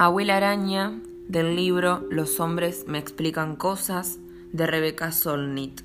Abuela 0.00 0.36
Araña 0.36 0.92
del 1.26 1.56
libro 1.56 2.06
Los 2.08 2.38
hombres 2.38 2.84
me 2.86 2.98
explican 2.98 3.56
cosas 3.56 4.20
de 4.52 4.64
Rebeca 4.64 5.10
Solnit. 5.10 5.82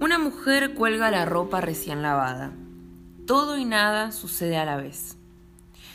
Una 0.00 0.18
mujer 0.18 0.74
cuelga 0.74 1.12
la 1.12 1.24
ropa 1.24 1.60
recién 1.60 2.02
lavada. 2.02 2.50
Todo 3.28 3.56
y 3.58 3.64
nada 3.64 4.10
sucede 4.10 4.56
a 4.56 4.64
la 4.64 4.76
vez. 4.76 5.18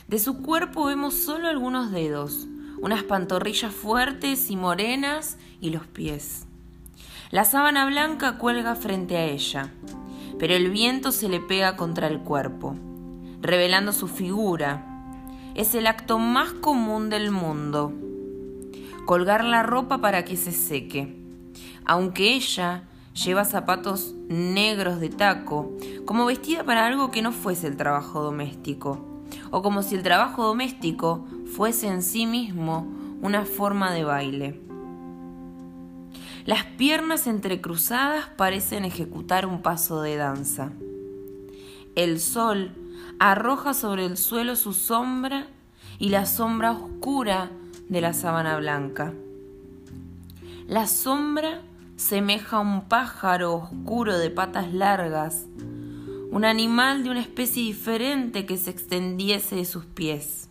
De 0.08 0.20
su 0.20 0.42
cuerpo 0.42 0.86
vemos 0.86 1.16
solo 1.16 1.50
algunos 1.50 1.92
dedos, 1.92 2.48
unas 2.80 3.04
pantorrillas 3.04 3.76
fuertes 3.76 4.50
y 4.52 4.56
morenas 4.56 5.38
y 5.60 5.72
los 5.72 5.86
pies. 5.86 6.46
La 7.30 7.44
sábana 7.44 7.86
blanca 7.88 8.38
cuelga 8.38 8.76
frente 8.76 9.18
a 9.18 9.26
ella, 9.26 9.74
pero 10.40 10.54
el 10.54 10.70
viento 10.70 11.12
se 11.12 11.28
le 11.28 11.42
pega 11.42 11.76
contra 11.76 12.08
el 12.08 12.22
cuerpo, 12.22 12.78
revelando 13.42 13.92
su 13.92 14.08
figura. 14.08 14.88
Es 15.54 15.76
el 15.76 15.88
acto 15.88 16.18
más 16.18 16.54
común 16.54 17.10
del 17.10 17.30
mundo. 17.32 17.94
Colgar 19.06 19.44
la 19.44 19.64
ropa 19.64 19.98
para 19.98 20.24
que 20.24 20.38
se 20.38 20.52
seque. 20.52 21.16
Aunque 21.86 22.34
ella 22.34 22.84
lleva 23.14 23.44
zapatos 23.44 24.16
negros 24.30 25.02
de 25.02 25.10
taco, 25.10 25.76
como 26.06 26.26
vestida 26.26 26.64
para 26.64 26.86
algo 26.88 27.12
que 27.12 27.22
no 27.22 27.34
fuese 27.34 27.68
el 27.68 27.76
trabajo 27.76 28.22
doméstico, 28.22 29.06
o 29.50 29.62
como 29.62 29.84
si 29.84 29.96
el 29.96 30.04
trabajo 30.04 30.46
doméstico 30.46 31.26
fuese 31.54 31.88
en 31.88 32.02
sí 32.02 32.26
mismo 32.26 32.88
una 33.22 33.44
forma 33.46 33.92
de 33.92 34.06
baile. 34.06 34.62
Las 36.46 36.64
piernas 36.64 37.28
entrecruzadas 37.28 38.28
parecen 38.38 38.86
ejecutar 38.86 39.46
un 39.46 39.62
paso 39.62 40.02
de 40.02 40.16
danza. 40.16 40.72
El 41.96 42.20
sol 42.22 42.72
arroja 43.20 43.74
sobre 43.74 44.06
el 44.06 44.18
suelo 44.18 44.56
su 44.56 44.74
sombra 44.74 45.48
y 46.00 46.10
la 46.10 46.26
sombra 46.26 46.72
oscura 46.72 47.52
de 47.90 48.02
la 48.02 48.14
sábana 48.14 48.58
blanca. 48.58 49.14
La 50.68 50.88
sombra 50.88 51.62
semeja 51.98 52.58
a 52.58 52.62
un 52.62 52.88
pájaro 52.88 53.54
oscuro 53.56 54.18
de 54.18 54.30
patas 54.30 54.74
largas, 54.74 55.46
un 56.32 56.46
animal 56.46 57.04
de 57.04 57.10
una 57.10 57.20
especie 57.20 57.62
diferente 57.62 58.46
que 58.46 58.58
se 58.58 58.72
extendiese 58.72 59.56
de 59.56 59.66
sus 59.66 59.86
pies. 59.86 60.50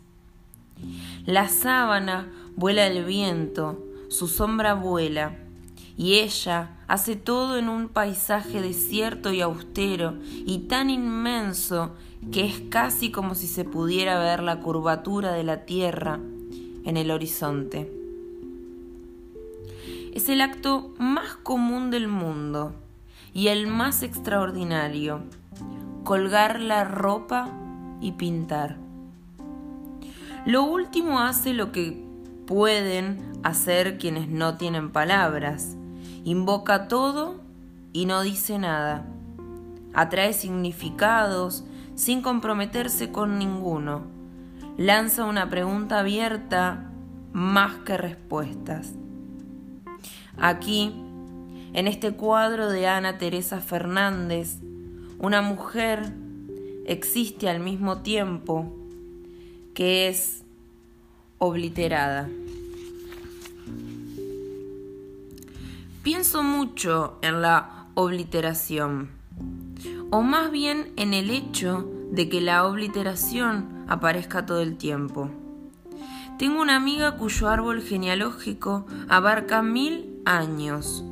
La 1.27 1.49
sábana 1.49 2.31
vuela 2.57 2.87
el 2.87 3.05
viento, 3.05 3.83
su 4.09 4.29
sombra 4.29 4.75
vuela 4.75 5.37
y 5.97 6.15
ella 6.15 6.79
hace 6.89 7.17
todo 7.17 7.59
en 7.59 7.69
un 7.69 7.89
paisaje 7.89 8.63
desierto 8.63 9.33
y 9.33 9.41
austero 9.41 10.15
y 10.23 10.61
tan 10.61 10.89
inmenso 10.89 11.95
que 12.33 12.45
es 12.45 12.61
casi 12.69 13.11
como 13.11 13.35
si 13.35 13.47
se 13.47 13.65
pudiera 13.65 14.19
ver 14.19 14.43
la 14.43 14.61
curvatura 14.61 15.33
de 15.33 15.45
la 15.45 15.65
tierra 15.65 16.21
en 16.85 16.97
el 16.97 17.11
horizonte. 17.11 17.93
Es 20.15 20.29
el 20.29 20.41
acto 20.41 20.95
más 20.99 21.37
común 21.37 21.91
del 21.91 22.09
mundo 22.09 22.75
y 23.33 23.49
el 23.49 23.67
más 23.67 24.03
extraordinario, 24.03 25.23
colgar 26.05 26.61
la 26.61 26.85
ropa 26.85 27.51
y 28.01 28.13
pintar. 28.13 28.77
Lo 30.47 30.65
último 30.65 31.21
hace 31.21 31.53
lo 31.53 31.73
que 31.73 32.03
pueden 32.47 33.33
hacer 33.43 33.99
quienes 33.99 34.29
no 34.29 34.57
tienen 34.57 34.91
palabras, 34.91 35.77
Invoca 36.25 36.87
todo 36.87 37.41
y 37.95 38.05
no 38.05 38.21
dice 38.23 38.59
nada. 38.59 39.07
Atrae 39.95 40.35
significados 40.35 41.65
sin 42.01 42.23
comprometerse 42.23 43.13
con 43.13 43.39
ninguno. 43.39 44.07
Lanza 44.79 45.27
una 45.27 45.51
pregunta 45.51 45.99
abierta 45.99 46.91
más 47.35 47.77
que 47.81 47.99
respuestas. 47.99 48.95
Aquí, 50.39 50.95
en 51.75 51.87
este 51.87 52.13
cuadro 52.13 52.71
de 52.71 52.87
Ana 52.87 53.19
Teresa 53.19 53.61
Fernández, 53.61 54.61
una 55.19 55.43
mujer 55.43 56.15
existe 56.87 57.51
al 57.51 57.61
mismo 57.61 57.99
tiempo 57.99 58.75
que 59.75 60.09
es 60.09 60.43
obliterada. 61.37 62.31
Pienso 66.03 66.43
mucho 66.43 67.19
en 67.21 67.43
la 67.43 67.89
obliteración, 67.93 69.20
o 70.11 70.23
más 70.23 70.51
bien 70.51 70.93
en 70.97 71.15
el 71.15 71.31
hecho 71.31 71.89
de 72.11 72.29
que 72.29 72.41
la 72.41 72.67
obliteración 72.67 73.85
aparezca 73.89 74.45
todo 74.45 74.61
el 74.61 74.77
tiempo. 74.77 75.31
Tengo 76.39 76.61
una 76.61 76.77
amiga 76.77 77.17
cuyo 77.17 77.49
árbol 77.49 77.83
genealógico 77.83 78.87
abarca 79.09 79.63
mil 79.63 80.21
años, 80.25 81.05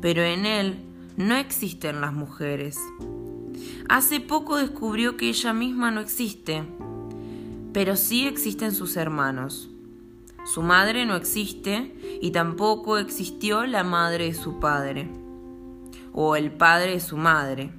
pero 0.00 0.22
en 0.22 0.46
él 0.46 0.84
no 1.16 1.34
existen 1.34 2.00
las 2.00 2.12
mujeres. 2.12 2.78
Hace 3.88 4.20
poco 4.20 4.56
descubrió 4.56 5.16
que 5.16 5.28
ella 5.28 5.52
misma 5.52 5.90
no 5.90 6.00
existe, 6.00 6.62
pero 7.72 7.96
sí 7.96 8.26
existen 8.26 8.74
sus 8.74 8.96
hermanos. 8.96 9.68
Su 10.44 10.62
madre 10.62 11.04
no 11.04 11.16
existe 11.16 11.94
y 12.22 12.30
tampoco 12.30 12.98
existió 12.98 13.66
la 13.66 13.84
madre 13.84 14.26
de 14.26 14.34
su 14.34 14.60
padre 14.60 15.10
o 16.12 16.36
el 16.36 16.52
padre 16.52 16.92
de 16.92 17.00
su 17.00 17.16
madre. 17.16 17.77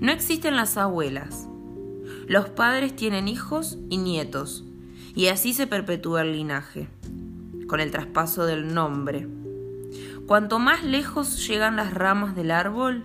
No 0.00 0.12
existen 0.12 0.56
las 0.56 0.76
abuelas. 0.76 1.48
Los 2.26 2.48
padres 2.48 2.94
tienen 2.94 3.28
hijos 3.28 3.78
y 3.88 3.98
nietos 3.98 4.64
y 5.14 5.28
así 5.28 5.54
se 5.54 5.66
perpetúa 5.66 6.22
el 6.22 6.32
linaje, 6.32 6.88
con 7.66 7.80
el 7.80 7.90
traspaso 7.90 8.44
del 8.44 8.74
nombre. 8.74 9.26
Cuanto 10.26 10.58
más 10.58 10.84
lejos 10.84 11.46
llegan 11.46 11.76
las 11.76 11.94
ramas 11.94 12.36
del 12.36 12.50
árbol, 12.50 13.04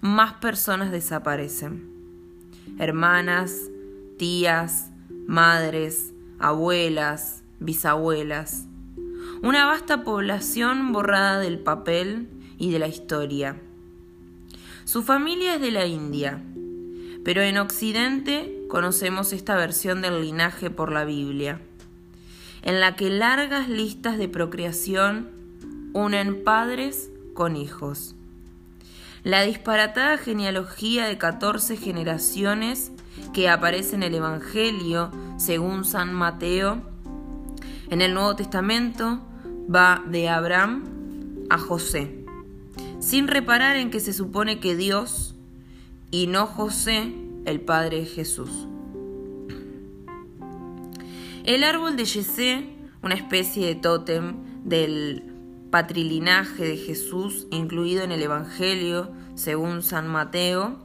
más 0.00 0.34
personas 0.34 0.90
desaparecen. 0.90 1.90
Hermanas, 2.78 3.68
tías, 4.16 4.90
madres, 5.26 6.14
abuelas, 6.38 7.42
bisabuelas, 7.60 8.66
una 9.42 9.66
vasta 9.66 10.04
población 10.04 10.92
borrada 10.92 11.38
del 11.38 11.58
papel 11.58 12.28
y 12.56 12.70
de 12.70 12.78
la 12.78 12.88
historia. 12.88 13.60
Su 14.86 15.02
familia 15.02 15.56
es 15.56 15.60
de 15.60 15.72
la 15.72 15.84
India, 15.84 16.40
pero 17.24 17.42
en 17.42 17.58
Occidente 17.58 18.62
conocemos 18.68 19.32
esta 19.32 19.56
versión 19.56 20.00
del 20.00 20.22
linaje 20.22 20.70
por 20.70 20.92
la 20.92 21.04
Biblia, 21.04 21.60
en 22.62 22.78
la 22.78 22.94
que 22.94 23.10
largas 23.10 23.68
listas 23.68 24.16
de 24.16 24.28
procreación 24.28 25.28
unen 25.92 26.44
padres 26.44 27.10
con 27.34 27.56
hijos. 27.56 28.14
La 29.24 29.42
disparatada 29.42 30.18
genealogía 30.18 31.06
de 31.06 31.18
14 31.18 31.76
generaciones 31.76 32.92
que 33.34 33.48
aparece 33.48 33.96
en 33.96 34.04
el 34.04 34.14
Evangelio 34.14 35.10
según 35.36 35.84
San 35.84 36.14
Mateo 36.14 36.80
en 37.90 38.02
el 38.02 38.14
Nuevo 38.14 38.36
Testamento 38.36 39.18
va 39.68 40.04
de 40.06 40.28
Abraham 40.28 40.84
a 41.50 41.58
José, 41.58 42.25
sin 43.06 43.28
reparar 43.28 43.76
en 43.76 43.92
que 43.92 44.00
se 44.00 44.12
supone 44.12 44.58
que 44.58 44.74
Dios 44.74 45.36
y 46.10 46.26
no 46.26 46.48
José, 46.48 47.14
el 47.44 47.60
padre 47.60 48.00
de 48.00 48.06
Jesús. 48.06 48.50
El 51.44 51.62
árbol 51.62 51.96
de 51.96 52.04
Yesé, 52.04 52.66
una 53.04 53.14
especie 53.14 53.64
de 53.64 53.76
tótem 53.76 54.34
del 54.64 55.22
patrilinaje 55.70 56.64
de 56.64 56.76
Jesús 56.76 57.46
incluido 57.52 58.02
en 58.02 58.10
el 58.10 58.22
Evangelio 58.22 59.12
según 59.36 59.84
San 59.84 60.08
Mateo, 60.08 60.76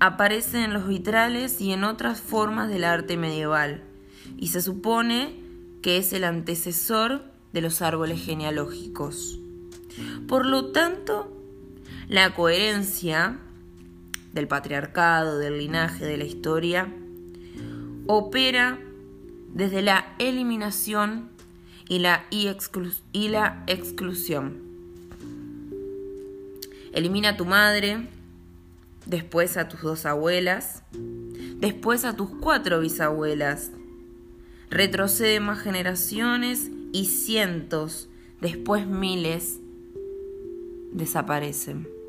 aparece 0.00 0.64
en 0.64 0.72
los 0.72 0.88
vitrales 0.88 1.60
y 1.60 1.70
en 1.70 1.84
otras 1.84 2.20
formas 2.20 2.68
del 2.68 2.82
arte 2.82 3.16
medieval 3.16 3.84
y 4.36 4.48
se 4.48 4.60
supone 4.60 5.36
que 5.82 5.98
es 5.98 6.12
el 6.14 6.24
antecesor 6.24 7.22
de 7.52 7.60
los 7.60 7.80
árboles 7.80 8.20
genealógicos. 8.24 9.38
Por 10.26 10.46
lo 10.46 10.72
tanto, 10.72 11.36
la 12.10 12.34
coherencia 12.34 13.38
del 14.32 14.48
patriarcado, 14.48 15.38
del 15.38 15.58
linaje, 15.58 16.04
de 16.04 16.16
la 16.16 16.24
historia, 16.24 16.92
opera 18.08 18.80
desde 19.54 19.80
la 19.80 20.16
eliminación 20.18 21.28
y 21.88 22.00
la, 22.00 22.24
y 22.32 23.28
la 23.28 23.62
exclusión. 23.68 24.58
Elimina 26.92 27.28
a 27.28 27.36
tu 27.36 27.44
madre, 27.44 28.08
después 29.06 29.56
a 29.56 29.68
tus 29.68 29.80
dos 29.80 30.04
abuelas, 30.04 30.82
después 31.60 32.04
a 32.04 32.16
tus 32.16 32.28
cuatro 32.28 32.80
bisabuelas, 32.80 33.70
Retrocede 34.68 35.40
más 35.40 35.58
generaciones 35.60 36.70
y 36.92 37.06
cientos, 37.06 38.08
después 38.40 38.86
miles, 38.86 39.58
desaparecen. 40.92 41.99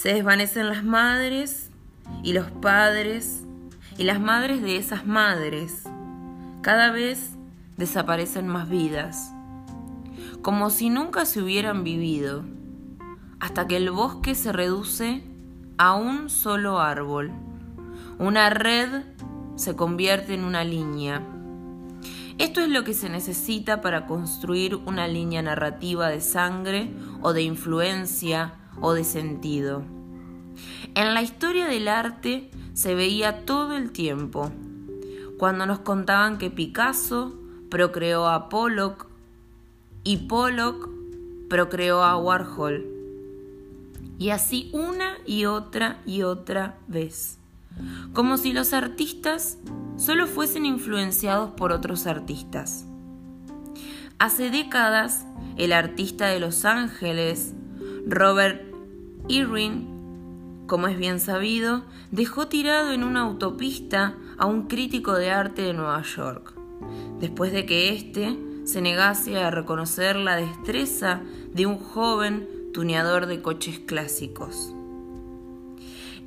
Se 0.00 0.14
desvanecen 0.14 0.70
las 0.70 0.82
madres 0.82 1.68
y 2.22 2.32
los 2.32 2.50
padres 2.50 3.44
y 3.98 4.04
las 4.04 4.18
madres 4.18 4.62
de 4.62 4.78
esas 4.78 5.04
madres. 5.04 5.84
Cada 6.62 6.90
vez 6.90 7.32
desaparecen 7.76 8.48
más 8.48 8.70
vidas, 8.70 9.30
como 10.40 10.70
si 10.70 10.88
nunca 10.88 11.26
se 11.26 11.42
hubieran 11.42 11.84
vivido, 11.84 12.44
hasta 13.40 13.66
que 13.66 13.76
el 13.76 13.90
bosque 13.90 14.34
se 14.34 14.52
reduce 14.52 15.22
a 15.76 15.92
un 15.92 16.30
solo 16.30 16.80
árbol. 16.80 17.32
Una 18.18 18.48
red 18.48 19.02
se 19.56 19.76
convierte 19.76 20.32
en 20.32 20.44
una 20.44 20.64
línea. 20.64 21.22
Esto 22.38 22.62
es 22.62 22.70
lo 22.70 22.84
que 22.84 22.94
se 22.94 23.10
necesita 23.10 23.82
para 23.82 24.06
construir 24.06 24.76
una 24.76 25.06
línea 25.06 25.42
narrativa 25.42 26.08
de 26.08 26.22
sangre 26.22 26.90
o 27.20 27.34
de 27.34 27.42
influencia 27.42 28.54
o 28.80 28.92
de 28.92 29.04
sentido. 29.04 29.82
En 30.94 31.14
la 31.14 31.22
historia 31.22 31.66
del 31.66 31.88
arte 31.88 32.50
se 32.74 32.94
veía 32.94 33.44
todo 33.44 33.76
el 33.76 33.92
tiempo. 33.92 34.50
Cuando 35.38 35.66
nos 35.66 35.80
contaban 35.80 36.38
que 36.38 36.50
Picasso 36.50 37.38
procreó 37.70 38.28
a 38.28 38.48
Pollock 38.48 39.06
y 40.04 40.18
Pollock 40.28 40.88
procreó 41.48 42.02
a 42.02 42.16
Warhol. 42.16 42.86
Y 44.18 44.30
así 44.30 44.70
una 44.72 45.14
y 45.26 45.46
otra 45.46 46.00
y 46.04 46.22
otra 46.22 46.78
vez. 46.88 47.38
Como 48.12 48.36
si 48.36 48.52
los 48.52 48.72
artistas 48.72 49.58
solo 49.96 50.26
fuesen 50.26 50.66
influenciados 50.66 51.50
por 51.50 51.72
otros 51.72 52.06
artistas. 52.06 52.86
Hace 54.18 54.50
décadas, 54.50 55.24
el 55.56 55.72
artista 55.72 56.26
de 56.26 56.40
Los 56.40 56.66
Ángeles, 56.66 57.54
Robert 58.06 58.69
Irwin, 59.30 60.64
como 60.66 60.88
es 60.88 60.98
bien 60.98 61.20
sabido, 61.20 61.84
dejó 62.10 62.48
tirado 62.48 62.90
en 62.90 63.04
una 63.04 63.20
autopista 63.20 64.16
a 64.36 64.46
un 64.46 64.66
crítico 64.66 65.14
de 65.14 65.30
arte 65.30 65.62
de 65.62 65.72
Nueva 65.72 66.02
York, 66.02 66.52
después 67.20 67.52
de 67.52 67.64
que 67.64 67.94
éste 67.94 68.36
se 68.64 68.80
negase 68.80 69.38
a 69.38 69.52
reconocer 69.52 70.16
la 70.16 70.34
destreza 70.34 71.20
de 71.54 71.66
un 71.66 71.78
joven 71.78 72.48
tuneador 72.74 73.26
de 73.26 73.40
coches 73.40 73.78
clásicos. 73.78 74.74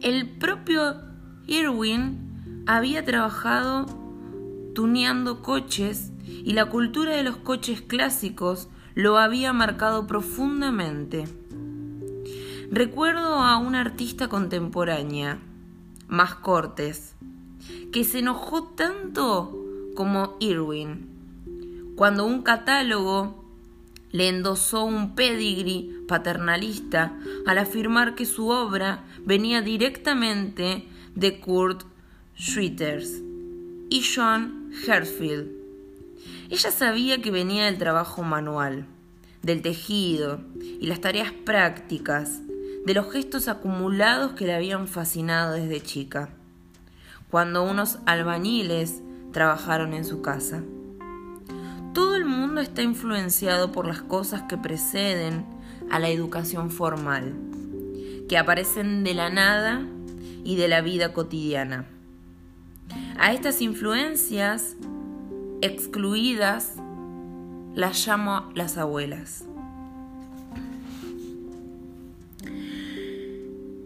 El 0.01 0.29
propio 0.29 0.95
Irwin 1.45 2.63
había 2.67 3.03
trabajado 3.03 3.85
tuneando 4.73 5.41
coches 5.41 6.13
y 6.25 6.53
la 6.53 6.69
cultura 6.69 7.17
de 7.17 7.23
los 7.23 7.35
coches 7.35 7.81
clásicos 7.81 8.69
lo 8.95 9.17
había 9.17 9.51
marcado 9.51 10.07
profundamente. 10.07 11.25
Recuerdo 12.71 13.35
a 13.35 13.57
una 13.57 13.81
artista 13.81 14.27
contemporánea, 14.27 15.39
más 16.07 16.35
Cortes, 16.35 17.15
que 17.91 18.03
se 18.03 18.19
enojó 18.19 18.63
tanto 18.63 19.57
como 19.95 20.35
Irwin 20.39 21.13
cuando 21.95 22.25
un 22.25 22.41
catálogo 22.41 23.43
le 24.11 24.29
endosó 24.29 24.83
un 24.83 25.15
pedigree 25.15 25.89
paternalista 26.07 27.17
al 27.45 27.57
afirmar 27.57 28.15
que 28.15 28.25
su 28.25 28.49
obra 28.49 29.03
venía 29.25 29.61
directamente 29.61 30.85
de 31.15 31.39
Kurt 31.39 31.83
Schwitters 32.37 33.21
y 33.89 34.03
John 34.03 34.71
Herfield. 34.87 35.51
Ella 36.49 36.71
sabía 36.71 37.21
que 37.21 37.31
venía 37.31 37.65
del 37.65 37.77
trabajo 37.77 38.23
manual, 38.23 38.85
del 39.41 39.61
tejido 39.61 40.41
y 40.61 40.87
las 40.87 41.01
tareas 41.01 41.31
prácticas 41.31 42.42
de 42.85 42.93
los 42.93 43.11
gestos 43.11 43.47
acumulados 43.47 44.33
que 44.33 44.45
le 44.45 44.53
habían 44.53 44.87
fascinado 44.87 45.53
desde 45.53 45.81
chica, 45.81 46.29
cuando 47.31 47.63
unos 47.63 47.99
albañiles 48.05 49.01
trabajaron 49.31 49.93
en 49.93 50.05
su 50.05 50.21
casa. 50.21 50.61
Todo 51.93 52.15
el 52.15 52.25
mundo 52.25 52.61
está 52.61 52.81
influenciado 52.81 53.71
por 53.71 53.87
las 53.87 54.01
cosas 54.01 54.43
que 54.43 54.57
preceden 54.57 55.45
a 55.89 55.99
la 55.99 56.09
educación 56.09 56.71
formal, 56.71 57.33
que 58.27 58.37
aparecen 58.37 59.03
de 59.03 59.13
la 59.13 59.29
nada 59.29 59.85
y 60.43 60.55
de 60.55 60.67
la 60.67 60.81
vida 60.81 61.13
cotidiana. 61.13 61.85
A 63.17 63.31
estas 63.31 63.61
influencias 63.61 64.75
excluidas 65.61 66.73
las 67.75 68.05
llamo 68.05 68.51
las 68.53 68.77
abuelas. 68.77 69.45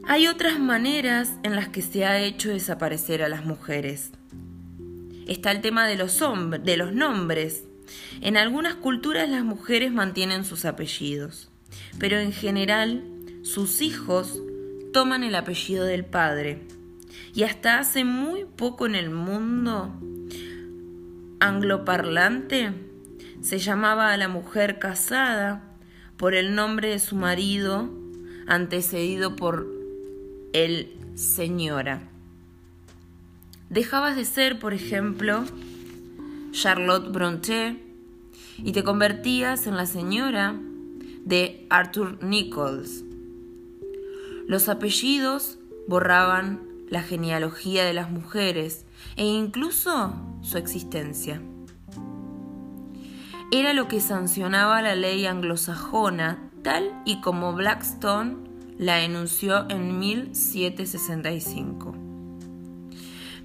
Hay 0.09 0.27
otras 0.27 0.57
maneras 0.57 1.33
en 1.43 1.57
las 1.57 1.67
que 1.67 1.81
se 1.81 2.05
ha 2.05 2.21
hecho 2.21 2.47
desaparecer 2.47 3.21
a 3.21 3.27
las 3.27 3.43
mujeres. 3.43 4.11
Está 5.27 5.51
el 5.51 5.59
tema 5.59 5.85
de 5.85 5.97
los, 5.97 6.17
de 6.63 6.77
los 6.77 6.93
nombres. 6.93 7.65
En 8.21 8.37
algunas 8.37 8.75
culturas 8.75 9.27
las 9.27 9.43
mujeres 9.43 9.91
mantienen 9.91 10.45
sus 10.45 10.63
apellidos, 10.63 11.49
pero 11.99 12.19
en 12.19 12.31
general 12.31 13.03
sus 13.41 13.81
hijos 13.81 14.39
toman 14.93 15.25
el 15.25 15.35
apellido 15.35 15.83
del 15.83 16.05
padre. 16.05 16.61
Y 17.35 17.43
hasta 17.43 17.77
hace 17.77 18.05
muy 18.05 18.45
poco 18.45 18.85
en 18.85 18.95
el 18.95 19.09
mundo 19.09 19.93
angloparlante 21.41 22.71
se 23.41 23.59
llamaba 23.59 24.13
a 24.13 24.17
la 24.17 24.29
mujer 24.29 24.79
casada 24.79 25.63
por 26.15 26.33
el 26.33 26.55
nombre 26.55 26.91
de 26.91 26.99
su 26.99 27.17
marido 27.17 27.89
antecedido 28.47 29.35
por 29.35 29.76
el 30.63 30.91
señora. 31.13 32.01
Dejabas 33.69 34.15
de 34.15 34.25
ser, 34.25 34.57
por 34.57 34.73
ejemplo, 34.73 35.43
Charlotte 36.51 37.11
Brontë 37.11 37.77
y 38.57 38.71
te 38.71 38.83
convertías 38.83 39.67
en 39.67 39.77
la 39.77 39.85
señora 39.85 40.55
de 41.25 41.67
Arthur 41.69 42.23
Nichols. 42.23 43.03
Los 44.47 44.67
apellidos 44.67 45.59
borraban 45.87 46.61
la 46.89 47.03
genealogía 47.03 47.85
de 47.85 47.93
las 47.93 48.09
mujeres 48.09 48.85
e 49.15 49.25
incluso 49.25 50.15
su 50.41 50.57
existencia. 50.57 51.39
Era 53.51 53.73
lo 53.73 53.87
que 53.87 54.01
sancionaba 54.01 54.81
la 54.81 54.95
ley 54.95 55.27
anglosajona 55.27 56.49
tal 56.63 56.99
y 57.05 57.21
como 57.21 57.53
Blackstone 57.53 58.47
la 58.77 59.03
enunció 59.03 59.69
en 59.69 59.99
1765. 59.99 61.95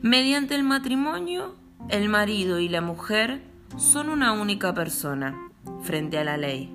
Mediante 0.03 0.55
el 0.55 0.63
matrimonio, 0.63 1.55
el 1.89 2.09
marido 2.09 2.59
y 2.59 2.69
la 2.69 2.81
mujer 2.81 3.43
son 3.79 4.09
una 4.09 4.33
única 4.33 4.75
persona 4.75 5.35
frente 5.83 6.19
a 6.19 6.25
la 6.25 6.37
ley. 6.37 6.71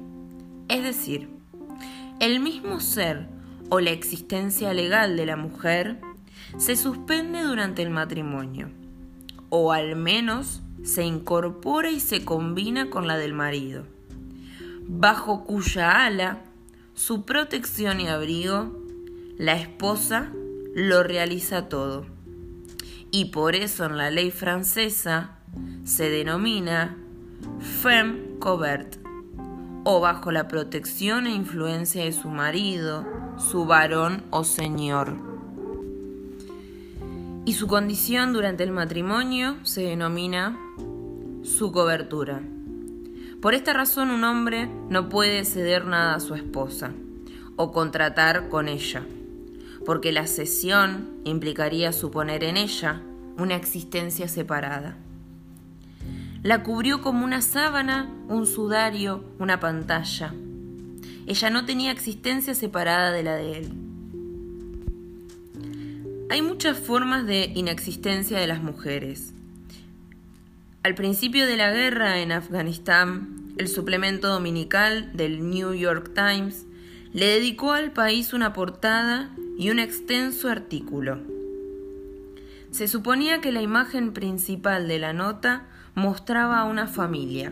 Es 0.69 0.83
decir, 0.83 1.29
el 2.19 2.39
mismo 2.39 2.79
ser 2.79 3.27
o 3.69 3.79
la 3.79 3.91
existencia 3.91 4.73
legal 4.73 5.17
de 5.17 5.25
la 5.25 5.35
mujer 5.35 5.99
se 6.57 6.75
suspende 6.75 7.43
durante 7.43 7.83
el 7.83 7.89
matrimonio, 7.89 8.69
o 9.49 9.71
al 9.71 9.95
menos 9.95 10.61
se 10.83 11.03
incorpora 11.03 11.91
y 11.91 11.99
se 11.99 12.25
combina 12.25 12.89
con 12.89 13.07
la 13.07 13.17
del 13.17 13.33
marido, 13.33 13.83
bajo 14.87 15.43
cuya 15.43 16.05
ala 16.05 16.41
su 16.97 17.25
protección 17.25 18.01
y 18.01 18.07
abrigo, 18.07 18.75
la 19.37 19.53
esposa 19.53 20.31
lo 20.73 21.03
realiza 21.03 21.69
todo. 21.69 22.07
Y 23.11 23.25
por 23.25 23.55
eso 23.55 23.85
en 23.85 23.97
la 23.97 24.09
ley 24.09 24.31
francesa 24.31 25.37
se 25.83 26.09
denomina 26.09 26.97
femme 27.59 28.39
covert 28.39 28.95
o 29.83 29.99
bajo 29.99 30.31
la 30.31 30.47
protección 30.47 31.27
e 31.27 31.35
influencia 31.35 32.03
de 32.03 32.11
su 32.11 32.29
marido, 32.29 33.05
su 33.37 33.65
varón 33.67 34.23
o 34.31 34.43
señor. 34.43 35.15
Y 37.45 37.53
su 37.53 37.67
condición 37.67 38.33
durante 38.33 38.63
el 38.63 38.71
matrimonio 38.71 39.57
se 39.61 39.83
denomina 39.83 40.59
su 41.43 41.71
cobertura. 41.71 42.41
Por 43.41 43.53
esta 43.53 43.71
razón 43.73 44.09
un 44.09 44.23
hombre 44.23 44.67
no 44.89 45.09
puede 45.09 45.45
ceder 45.45 45.85
nada 45.85 46.15
a 46.15 46.19
su 46.19 46.33
esposa 46.33 46.93
o 47.55 47.71
contratar 47.71 48.49
con 48.49 48.67
ella, 48.67 49.05
porque 49.85 50.11
la 50.11 50.25
cesión 50.25 51.09
implicaría 51.23 51.93
suponer 51.93 52.43
en 52.43 52.57
ella 52.57 53.01
una 53.37 53.55
existencia 53.55 54.27
separada. 54.27 54.97
La 56.41 56.63
cubrió 56.63 57.01
como 57.01 57.25
una 57.25 57.41
sábana, 57.41 58.09
un 58.27 58.47
sudario, 58.47 59.23
una 59.37 59.59
pantalla. 59.59 60.33
Ella 61.27 61.49
no 61.51 61.65
tenía 61.65 61.91
existencia 61.91 62.55
separada 62.55 63.11
de 63.11 63.23
la 63.23 63.35
de 63.35 63.57
él. 63.57 63.71
Hay 66.29 66.41
muchas 66.41 66.77
formas 66.77 67.27
de 67.27 67.51
inexistencia 67.53 68.39
de 68.39 68.47
las 68.47 68.63
mujeres. 68.63 69.33
Al 70.87 70.95
principio 70.95 71.45
de 71.47 71.57
la 71.57 71.73
guerra 71.73 72.21
en 72.21 72.31
Afganistán, 72.31 73.51
el 73.57 73.67
suplemento 73.67 74.29
dominical 74.29 75.11
del 75.11 75.49
New 75.49 75.73
York 75.73 76.13
Times 76.15 76.65
le 77.11 77.25
dedicó 77.25 77.73
al 77.73 77.91
país 77.91 78.31
una 78.31 78.53
portada 78.53 79.35
y 79.57 79.69
un 79.69 79.79
extenso 79.79 80.47
artículo. 80.47 81.19
Se 82.71 82.87
suponía 82.87 83.41
que 83.41 83.51
la 83.51 83.61
imagen 83.61 84.13
principal 84.13 84.87
de 84.87 84.97
la 84.97 85.11
nota 85.11 85.67
mostraba 85.93 86.61
a 86.61 86.63
una 86.63 86.87
familia, 86.87 87.51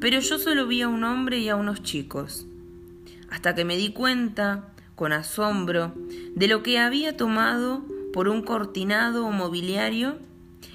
pero 0.00 0.18
yo 0.20 0.38
solo 0.38 0.66
vi 0.66 0.80
a 0.80 0.88
un 0.88 1.04
hombre 1.04 1.40
y 1.40 1.50
a 1.50 1.56
unos 1.56 1.82
chicos, 1.82 2.46
hasta 3.28 3.54
que 3.54 3.66
me 3.66 3.76
di 3.76 3.92
cuenta, 3.92 4.72
con 4.94 5.12
asombro, 5.12 5.92
de 6.34 6.48
lo 6.48 6.62
que 6.62 6.78
había 6.78 7.18
tomado 7.18 7.84
por 8.14 8.28
un 8.28 8.40
cortinado 8.40 9.26
o 9.26 9.30
mobiliario 9.30 10.16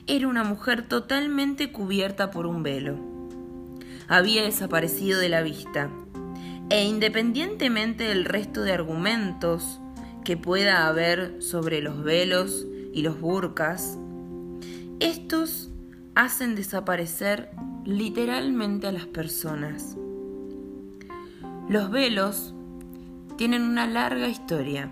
era 0.07 0.27
una 0.27 0.43
mujer 0.43 0.87
totalmente 0.87 1.71
cubierta 1.71 2.31
por 2.31 2.45
un 2.45 2.63
velo. 2.63 2.97
Había 4.07 4.43
desaparecido 4.43 5.19
de 5.19 5.29
la 5.29 5.41
vista, 5.41 5.89
e 6.69 6.85
independientemente 6.85 8.03
del 8.05 8.25
resto 8.25 8.61
de 8.61 8.73
argumentos 8.73 9.79
que 10.23 10.37
pueda 10.37 10.87
haber 10.87 11.41
sobre 11.41 11.81
los 11.81 12.03
velos 12.03 12.67
y 12.93 13.01
los 13.01 13.19
burkas, 13.19 13.97
estos 14.99 15.71
hacen 16.15 16.55
desaparecer 16.55 17.49
literalmente 17.85 18.87
a 18.87 18.91
las 18.91 19.07
personas. 19.07 19.95
Los 21.69 21.89
velos 21.89 22.53
tienen 23.37 23.61
una 23.63 23.87
larga 23.87 24.27
historia. 24.27 24.91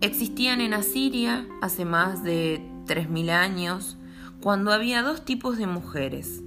Existían 0.00 0.60
en 0.60 0.74
Asiria 0.74 1.46
hace 1.62 1.84
más 1.84 2.24
de 2.24 2.73
3.000 2.86 3.30
años, 3.30 3.96
cuando 4.40 4.72
había 4.72 5.02
dos 5.02 5.24
tipos 5.24 5.56
de 5.56 5.66
mujeres, 5.66 6.42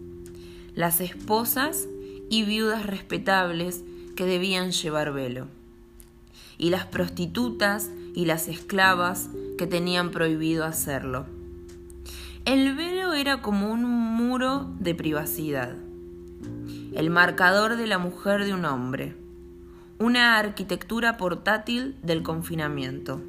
las 0.76 1.02
esposas 1.02 1.88
y 2.30 2.44
viudas 2.44 2.86
respetables 2.86 3.84
que 4.16 4.26
debían 4.26 4.72
llevar 4.72 5.14
velo, 5.14 5.48
y 6.58 6.70
las 6.70 6.86
prostitutas 6.86 7.90
y 8.14 8.26
las 8.26 8.48
esclavas 8.48 9.30
que 9.58 9.68
tenían 9.68 10.12
prohibido 10.12 10.66
hacerlo. 10.66 11.26
El 12.46 12.76
velo 12.76 13.14
era 13.14 13.42
como 13.42 13.72
un 13.72 13.84
muro 13.84 14.72
de 14.80 14.96
privacidad, 14.96 15.76
el 16.94 17.10
marcador 17.10 17.76
de 17.76 17.88
la 17.88 17.98
mujer 17.98 18.46
de 18.46 18.54
un 18.54 18.66
hombre, 18.66 19.16
una 20.00 20.38
arquitectura 20.38 21.18
portátil 21.18 21.96
del 22.04 22.24
confinamiento. 22.24 23.22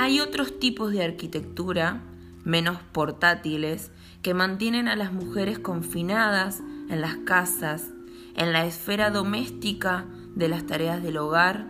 Hay 0.00 0.20
otros 0.20 0.60
tipos 0.60 0.92
de 0.92 1.02
arquitectura, 1.02 2.02
menos 2.44 2.78
portátiles, 2.92 3.90
que 4.22 4.32
mantienen 4.32 4.86
a 4.86 4.94
las 4.94 5.12
mujeres 5.12 5.58
confinadas 5.58 6.60
en 6.88 7.00
las 7.00 7.16
casas, 7.16 7.90
en 8.36 8.52
la 8.52 8.64
esfera 8.64 9.10
doméstica 9.10 10.06
de 10.36 10.48
las 10.48 10.64
tareas 10.66 11.02
del 11.02 11.16
hogar 11.16 11.66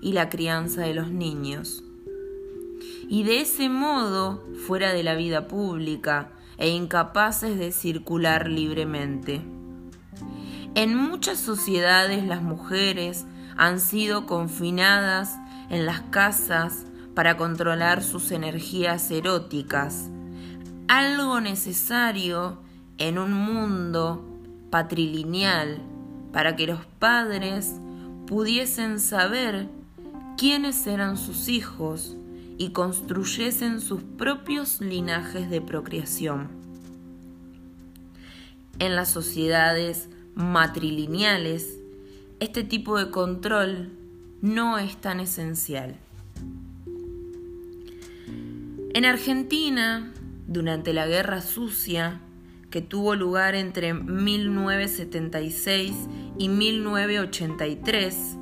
y 0.00 0.12
la 0.12 0.28
crianza 0.28 0.82
de 0.82 0.94
los 0.94 1.10
niños. 1.10 1.82
Y 3.08 3.24
de 3.24 3.40
ese 3.40 3.68
modo, 3.68 4.46
fuera 4.64 4.92
de 4.92 5.02
la 5.02 5.16
vida 5.16 5.48
pública 5.48 6.30
e 6.58 6.68
incapaces 6.68 7.58
de 7.58 7.72
circular 7.72 8.48
libremente. 8.48 9.42
En 10.76 10.94
muchas 10.94 11.40
sociedades 11.40 12.24
las 12.24 12.42
mujeres 12.42 13.26
han 13.56 13.80
sido 13.80 14.24
confinadas 14.26 15.36
en 15.68 15.84
las 15.84 16.02
casas 16.02 16.86
para 17.14 17.36
controlar 17.36 18.02
sus 18.02 18.30
energías 18.30 19.10
eróticas, 19.10 20.08
algo 20.88 21.40
necesario 21.40 22.58
en 22.98 23.18
un 23.18 23.32
mundo 23.32 24.24
patrilineal 24.70 25.80
para 26.32 26.56
que 26.56 26.66
los 26.66 26.84
padres 26.98 27.72
pudiesen 28.26 28.98
saber 28.98 29.68
quiénes 30.36 30.86
eran 30.86 31.16
sus 31.16 31.48
hijos 31.48 32.16
y 32.58 32.70
construyesen 32.70 33.80
sus 33.80 34.02
propios 34.02 34.80
linajes 34.80 35.50
de 35.50 35.60
procreación. 35.60 36.48
En 38.78 38.96
las 38.96 39.10
sociedades 39.10 40.08
matrilineales, 40.34 41.78
este 42.40 42.64
tipo 42.64 42.98
de 42.98 43.10
control 43.10 43.92
no 44.40 44.78
es 44.78 44.96
tan 44.96 45.20
esencial. 45.20 45.96
En 48.94 49.06
Argentina, 49.06 50.12
durante 50.46 50.92
la 50.92 51.06
Guerra 51.06 51.40
Sucia, 51.40 52.20
que 52.70 52.82
tuvo 52.82 53.14
lugar 53.14 53.54
entre 53.54 53.94
1976 53.94 55.94
y 56.38 56.50
1983, 56.50 58.36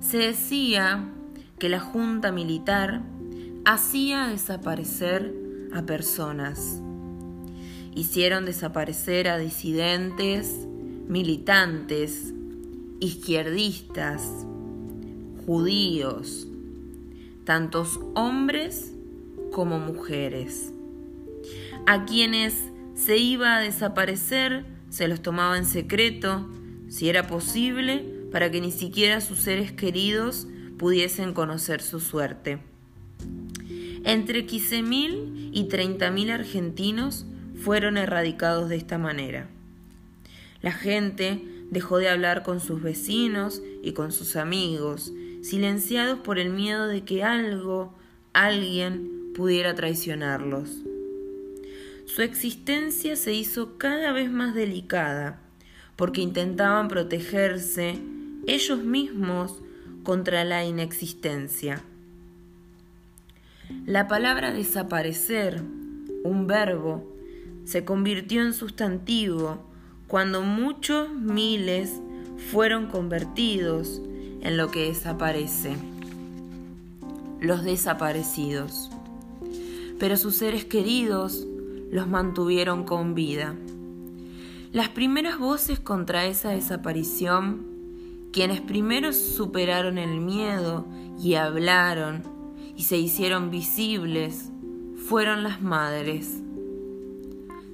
se 0.00 0.18
decía 0.18 1.08
que 1.58 1.70
la 1.70 1.80
Junta 1.80 2.32
Militar 2.32 3.00
hacía 3.64 4.26
desaparecer 4.26 5.34
a 5.72 5.86
personas. 5.86 6.82
Hicieron 7.94 8.44
desaparecer 8.44 9.26
a 9.28 9.38
disidentes, 9.38 10.66
militantes, 11.08 12.34
izquierdistas, 13.00 14.44
judíos, 15.46 16.46
tantos 17.46 18.00
hombres 18.14 18.93
como 19.54 19.78
mujeres. 19.78 20.72
A 21.86 22.06
quienes 22.06 22.72
se 22.96 23.18
iba 23.18 23.56
a 23.56 23.60
desaparecer 23.60 24.66
se 24.90 25.06
los 25.06 25.22
tomaba 25.22 25.56
en 25.56 25.64
secreto, 25.64 26.50
si 26.88 27.08
era 27.08 27.28
posible, 27.28 28.04
para 28.32 28.50
que 28.50 28.60
ni 28.60 28.72
siquiera 28.72 29.20
sus 29.20 29.38
seres 29.38 29.70
queridos 29.70 30.48
pudiesen 30.76 31.34
conocer 31.34 31.82
su 31.82 32.00
suerte. 32.00 32.58
Entre 34.02 34.44
15.000 34.44 35.50
y 35.52 35.68
30.000 35.68 36.30
argentinos 36.32 37.24
fueron 37.54 37.96
erradicados 37.96 38.68
de 38.68 38.74
esta 38.74 38.98
manera. 38.98 39.48
La 40.62 40.72
gente 40.72 41.44
dejó 41.70 41.98
de 41.98 42.08
hablar 42.08 42.42
con 42.42 42.58
sus 42.58 42.82
vecinos 42.82 43.62
y 43.84 43.92
con 43.92 44.10
sus 44.10 44.34
amigos, 44.34 45.12
silenciados 45.42 46.18
por 46.18 46.40
el 46.40 46.50
miedo 46.50 46.88
de 46.88 47.04
que 47.04 47.22
algo, 47.22 47.94
alguien 48.32 49.13
pudiera 49.34 49.74
traicionarlos. 49.74 50.70
Su 52.06 52.22
existencia 52.22 53.16
se 53.16 53.34
hizo 53.34 53.76
cada 53.76 54.12
vez 54.12 54.30
más 54.30 54.54
delicada 54.54 55.40
porque 55.96 56.20
intentaban 56.20 56.88
protegerse 56.88 57.98
ellos 58.46 58.84
mismos 58.84 59.60
contra 60.02 60.44
la 60.44 60.64
inexistencia. 60.64 61.82
La 63.86 64.06
palabra 64.06 64.52
desaparecer, 64.52 65.62
un 66.22 66.46
verbo, 66.46 67.10
se 67.64 67.84
convirtió 67.84 68.42
en 68.42 68.52
sustantivo 68.52 69.64
cuando 70.06 70.42
muchos 70.42 71.10
miles 71.10 72.00
fueron 72.52 72.86
convertidos 72.86 74.02
en 74.42 74.56
lo 74.56 74.70
que 74.70 74.88
desaparece, 74.88 75.76
los 77.40 77.64
desaparecidos 77.64 78.90
pero 80.04 80.18
sus 80.18 80.36
seres 80.36 80.66
queridos 80.66 81.46
los 81.90 82.06
mantuvieron 82.06 82.84
con 82.84 83.14
vida. 83.14 83.56
Las 84.70 84.90
primeras 84.90 85.38
voces 85.38 85.80
contra 85.80 86.26
esa 86.26 86.50
desaparición, 86.50 87.64
quienes 88.30 88.60
primero 88.60 89.14
superaron 89.14 89.96
el 89.96 90.20
miedo 90.20 90.86
y 91.18 91.36
hablaron 91.36 92.22
y 92.76 92.82
se 92.82 92.98
hicieron 92.98 93.50
visibles, 93.50 94.50
fueron 95.08 95.42
las 95.42 95.62
madres. 95.62 96.38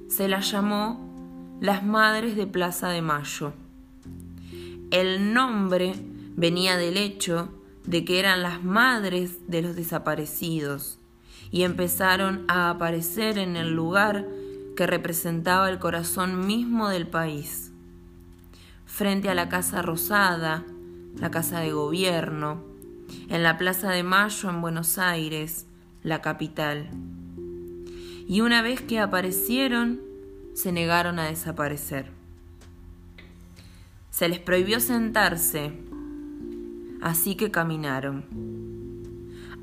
Se 0.07 0.29
las 0.29 0.49
llamó 0.49 1.57
las 1.59 1.83
Madres 1.83 2.37
de 2.37 2.47
Plaza 2.47 2.87
de 2.87 3.01
Mayo. 3.01 3.51
El 4.89 5.33
nombre 5.33 5.95
venía 6.37 6.77
del 6.77 6.95
hecho 6.95 7.49
de 7.83 8.05
que 8.05 8.19
eran 8.19 8.41
las 8.41 8.63
madres 8.63 9.49
de 9.49 9.61
los 9.61 9.75
desaparecidos 9.75 10.97
y 11.51 11.63
empezaron 11.63 12.45
a 12.47 12.69
aparecer 12.69 13.37
en 13.37 13.55
el 13.55 13.75
lugar 13.75 14.25
que 14.75 14.87
representaba 14.87 15.69
el 15.69 15.79
corazón 15.79 16.47
mismo 16.47 16.89
del 16.89 17.07
país, 17.07 17.71
frente 18.85 19.29
a 19.29 19.35
la 19.35 19.49
Casa 19.49 19.81
Rosada, 19.81 20.63
la 21.17 21.29
Casa 21.29 21.59
de 21.59 21.73
Gobierno, 21.73 22.63
en 23.27 23.43
la 23.43 23.57
Plaza 23.57 23.91
de 23.91 24.03
Mayo 24.03 24.49
en 24.49 24.61
Buenos 24.61 24.97
Aires, 24.97 25.65
la 26.03 26.21
capital. 26.21 26.89
Y 28.27 28.39
una 28.39 28.61
vez 28.61 28.81
que 28.81 28.99
aparecieron, 28.99 29.99
se 30.53 30.71
negaron 30.71 31.19
a 31.19 31.25
desaparecer. 31.25 32.11
Se 34.09 34.29
les 34.29 34.39
prohibió 34.39 34.79
sentarse, 34.79 35.73
así 37.01 37.35
que 37.35 37.51
caminaron. 37.51 38.23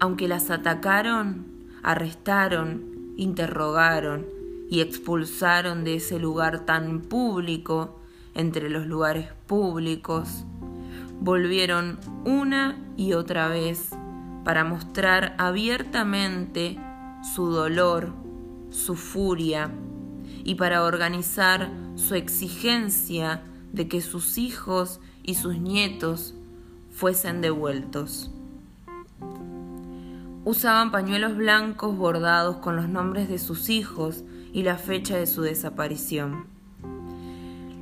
Aunque 0.00 0.28
las 0.28 0.50
atacaron, 0.50 1.58
arrestaron, 1.88 3.14
interrogaron 3.16 4.26
y 4.68 4.83
expulsaron 4.83 5.85
de 5.85 5.95
ese 5.95 6.18
lugar 6.18 6.66
tan 6.66 7.00
público 7.00 7.99
entre 8.35 8.68
los 8.68 8.87
lugares 8.87 9.28
públicos, 9.47 10.45
volvieron 11.18 11.99
una 12.26 12.78
y 12.99 13.14
otra 13.14 13.49
vez 13.49 13.88
para 14.45 14.64
mostrar 14.64 15.35
abiertamente 15.38 16.78
su 17.35 17.47
dolor, 17.47 18.12
su 18.68 18.95
furia 18.95 19.71
y 20.45 20.57
para 20.57 20.85
organizar 20.85 21.71
su 21.95 22.16
exigencia 22.16 23.40
de 23.73 23.88
que 23.88 24.02
sus 24.02 24.37
hijos 24.37 25.00
y 25.23 25.37
sus 25.37 25.57
nietos 25.57 26.35
fuesen 26.90 27.40
devueltos. 27.40 28.30
Usaban 30.50 30.90
pañuelos 30.90 31.37
blancos 31.37 31.95
bordados 31.95 32.57
con 32.57 32.75
los 32.75 32.88
nombres 32.88 33.28
de 33.28 33.38
sus 33.38 33.69
hijos 33.69 34.25
y 34.50 34.62
la 34.62 34.78
fecha 34.78 35.14
de 35.14 35.26
su 35.26 35.43
desaparición. 35.43 36.47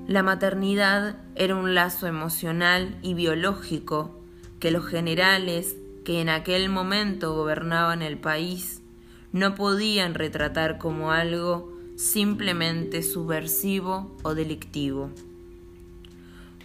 La 0.09 0.25
maternidad 0.25 1.15
era 1.37 1.55
un 1.55 1.77
lazo 1.77 2.09
emocional 2.09 2.99
y 3.03 3.15
biológico 3.15 4.21
que 4.59 4.73
los 4.73 4.85
generales 4.85 5.77
que 6.05 6.21
en 6.21 6.29
aquel 6.29 6.69
momento 6.69 7.37
gobernaban 7.37 8.03
el 8.03 8.19
país 8.19 8.83
no 9.31 9.55
podían 9.55 10.15
retratar 10.15 10.79
como 10.79 11.13
algo 11.13 11.73
simplemente 11.95 13.05
subversivo 13.05 14.13
o 14.25 14.35
delictivo. 14.35 15.11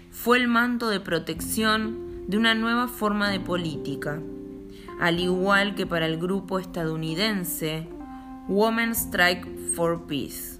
Fue 0.10 0.40
el 0.40 0.48
manto 0.48 0.90
de 0.90 1.00
protección 1.00 2.26
de 2.28 2.40
una 2.40 2.56
nueva 2.56 2.88
forma 2.88 3.30
de 3.30 3.40
política, 3.40 4.20
al 5.02 5.20
igual 5.20 5.76
que 5.76 5.86
para 5.88 6.06
el 6.06 6.18
grupo 6.18 6.60
estadounidense 6.60 7.88
Women 8.48 8.92
Strike 8.92 9.48
for 9.76 10.06
Peace, 10.06 10.60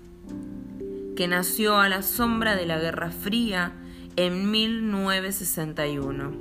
que 1.16 1.28
nació 1.28 1.78
a 1.78 1.88
la 1.90 2.02
sombra 2.02 2.56
de 2.56 2.66
la 2.66 2.80
Guerra 2.80 3.12
Fría 3.12 3.74
en 4.16 4.50
1961, 4.50 6.32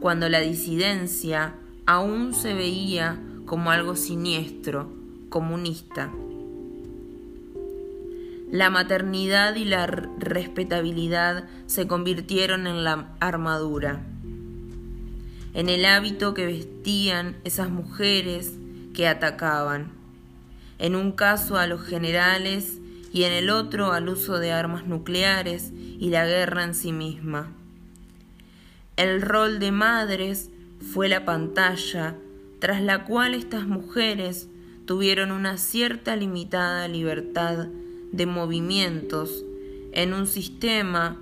cuando 0.00 0.28
la 0.28 0.40
disidencia 0.40 1.54
aún 1.86 2.34
se 2.34 2.52
veía 2.52 3.18
como 3.46 3.70
algo 3.70 3.96
siniestro, 3.96 4.92
comunista. 5.30 6.12
La 8.50 8.68
maternidad 8.68 9.54
y 9.54 9.64
la 9.64 9.86
respetabilidad 9.86 11.48
se 11.64 11.86
convirtieron 11.86 12.66
en 12.66 12.84
la 12.84 13.14
armadura, 13.18 14.11
en 15.54 15.68
el 15.68 15.84
hábito 15.84 16.34
que 16.34 16.46
vestían 16.46 17.36
esas 17.44 17.70
mujeres 17.70 18.52
que 18.94 19.06
atacaban, 19.06 19.92
en 20.78 20.96
un 20.96 21.12
caso 21.12 21.56
a 21.56 21.66
los 21.66 21.82
generales 21.82 22.78
y 23.12 23.24
en 23.24 23.32
el 23.32 23.50
otro 23.50 23.92
al 23.92 24.08
uso 24.08 24.38
de 24.38 24.52
armas 24.52 24.86
nucleares 24.86 25.70
y 25.72 26.10
la 26.10 26.26
guerra 26.26 26.64
en 26.64 26.74
sí 26.74 26.92
misma. 26.92 27.52
El 28.96 29.22
rol 29.22 29.58
de 29.58 29.72
madres 29.72 30.50
fue 30.92 31.08
la 31.08 31.24
pantalla 31.24 32.16
tras 32.58 32.80
la 32.80 33.04
cual 33.04 33.34
estas 33.34 33.66
mujeres 33.66 34.48
tuvieron 34.86 35.32
una 35.32 35.58
cierta 35.58 36.16
limitada 36.16 36.88
libertad 36.88 37.66
de 38.12 38.26
movimientos 38.26 39.44
en 39.92 40.12
un 40.12 40.26
sistema 40.26 41.18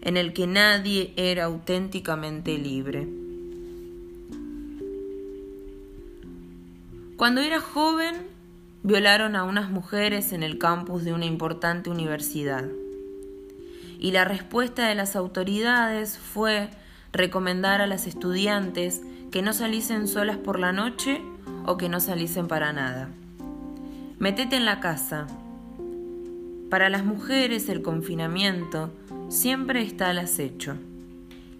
en 0.00 0.16
el 0.16 0.32
que 0.32 0.46
nadie 0.46 1.12
era 1.16 1.44
auténticamente 1.44 2.58
libre. 2.58 3.21
Cuando 7.22 7.40
era 7.40 7.60
joven, 7.60 8.16
violaron 8.82 9.36
a 9.36 9.44
unas 9.44 9.70
mujeres 9.70 10.32
en 10.32 10.42
el 10.42 10.58
campus 10.58 11.04
de 11.04 11.12
una 11.12 11.24
importante 11.24 11.88
universidad. 11.88 12.64
Y 14.00 14.10
la 14.10 14.24
respuesta 14.24 14.88
de 14.88 14.96
las 14.96 15.14
autoridades 15.14 16.18
fue 16.18 16.70
recomendar 17.12 17.80
a 17.80 17.86
las 17.86 18.08
estudiantes 18.08 19.02
que 19.30 19.40
no 19.40 19.52
saliesen 19.52 20.08
solas 20.08 20.36
por 20.36 20.58
la 20.58 20.72
noche 20.72 21.22
o 21.64 21.76
que 21.76 21.88
no 21.88 22.00
saliesen 22.00 22.48
para 22.48 22.72
nada. 22.72 23.08
Metete 24.18 24.56
en 24.56 24.64
la 24.64 24.80
casa, 24.80 25.28
para 26.70 26.90
las 26.90 27.04
mujeres 27.04 27.68
el 27.68 27.82
confinamiento 27.82 28.92
siempre 29.28 29.82
está 29.82 30.10
al 30.10 30.18
acecho, 30.18 30.74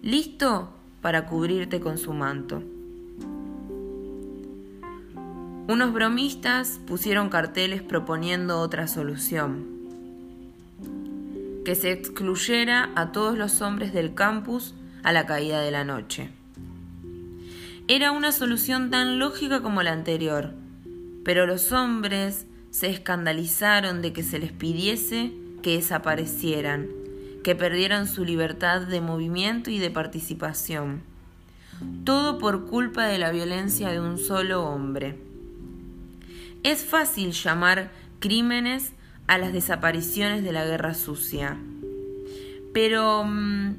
listo 0.01 0.73
para 1.01 1.25
cubrirte 1.25 1.79
con 1.79 1.97
su 1.97 2.11
manto. 2.11 2.72
Unos 5.65 5.93
bromistas 5.93 6.81
pusieron 6.85 7.29
carteles 7.29 7.81
proponiendo 7.81 8.59
otra 8.59 8.89
solución, 8.89 9.65
que 11.63 11.75
se 11.75 11.93
excluyera 11.93 12.89
a 12.95 13.13
todos 13.13 13.37
los 13.37 13.61
hombres 13.61 13.93
del 13.93 14.13
campus 14.13 14.75
a 15.03 15.13
la 15.13 15.25
caída 15.25 15.61
de 15.61 15.71
la 15.71 15.85
noche. 15.85 16.31
Era 17.87 18.11
una 18.11 18.33
solución 18.33 18.89
tan 18.89 19.19
lógica 19.19 19.61
como 19.61 19.83
la 19.83 19.93
anterior, 19.93 20.53
pero 21.23 21.47
los 21.47 21.71
hombres 21.71 22.45
se 22.69 22.89
escandalizaron 22.89 24.01
de 24.01 24.11
que 24.11 24.23
se 24.23 24.39
les 24.39 24.51
pidiese 24.51 25.31
que 25.61 25.77
desaparecieran, 25.77 26.89
que 27.41 27.55
perdieran 27.55 28.07
su 28.07 28.25
libertad 28.25 28.81
de 28.81 28.99
movimiento 28.99 29.71
y 29.71 29.79
de 29.79 29.91
participación. 29.91 31.03
Todo 32.03 32.37
por 32.37 32.65
culpa 32.65 33.05
de 33.05 33.17
la 33.17 33.31
violencia 33.31 33.89
de 33.91 34.01
un 34.01 34.17
solo 34.17 34.65
hombre. 34.65 35.31
Es 36.63 36.85
fácil 36.85 37.31
llamar 37.31 37.91
crímenes 38.19 38.93
a 39.27 39.37
las 39.37 39.53
desapariciones 39.53 40.43
de 40.43 40.51
la 40.51 40.65
guerra 40.65 40.93
sucia. 40.93 41.57
Pero, 42.73 43.23
mm, 43.25 43.75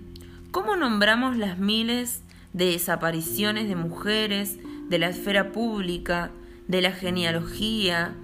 ¿cómo 0.51 0.77
nombramos 0.77 1.37
las 1.37 1.59
miles 1.59 2.23
de 2.53 2.66
desapariciones 2.66 3.68
de 3.68 3.77
mujeres 3.77 4.59
de 4.88 4.99
la 4.99 5.09
esfera 5.09 5.51
pública, 5.53 6.31
de 6.68 6.81
la 6.81 6.92
genealogía, 6.92 8.14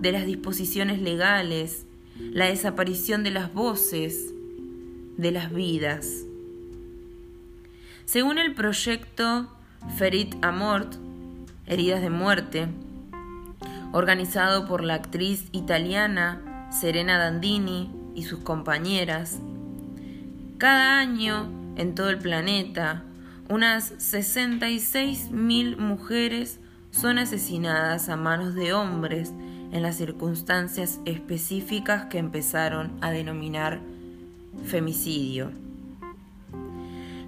de 0.00 0.12
las 0.12 0.26
disposiciones 0.26 1.00
legales, 1.00 1.86
la 2.18 2.46
desaparición 2.46 3.24
de 3.24 3.30
las 3.30 3.52
voces, 3.52 4.32
de 5.16 5.32
las 5.32 5.52
vidas. 5.52 6.24
Según 8.04 8.38
el 8.38 8.54
proyecto 8.54 9.48
Ferit 9.96 10.34
Amort, 10.42 10.94
Heridas 11.66 12.00
de 12.00 12.10
Muerte, 12.10 12.68
organizado 13.92 14.66
por 14.66 14.82
la 14.82 14.94
actriz 14.94 15.48
italiana 15.52 16.68
Serena 16.70 17.18
Dandini 17.18 17.90
y 18.14 18.24
sus 18.24 18.40
compañeras, 18.40 19.38
cada 20.58 20.98
año 20.98 21.48
en 21.76 21.94
todo 21.94 22.10
el 22.10 22.18
planeta, 22.18 23.04
unas 23.48 23.92
66.000 23.94 25.76
mujeres 25.78 26.60
son 26.90 27.18
asesinadas 27.18 28.08
a 28.08 28.16
manos 28.16 28.54
de 28.54 28.72
hombres 28.72 29.32
en 29.72 29.82
las 29.82 29.96
circunstancias 29.96 31.00
específicas 31.04 32.06
que 32.06 32.18
empezaron 32.18 32.98
a 33.00 33.10
denominar 33.10 33.80
femicidio. 34.64 35.52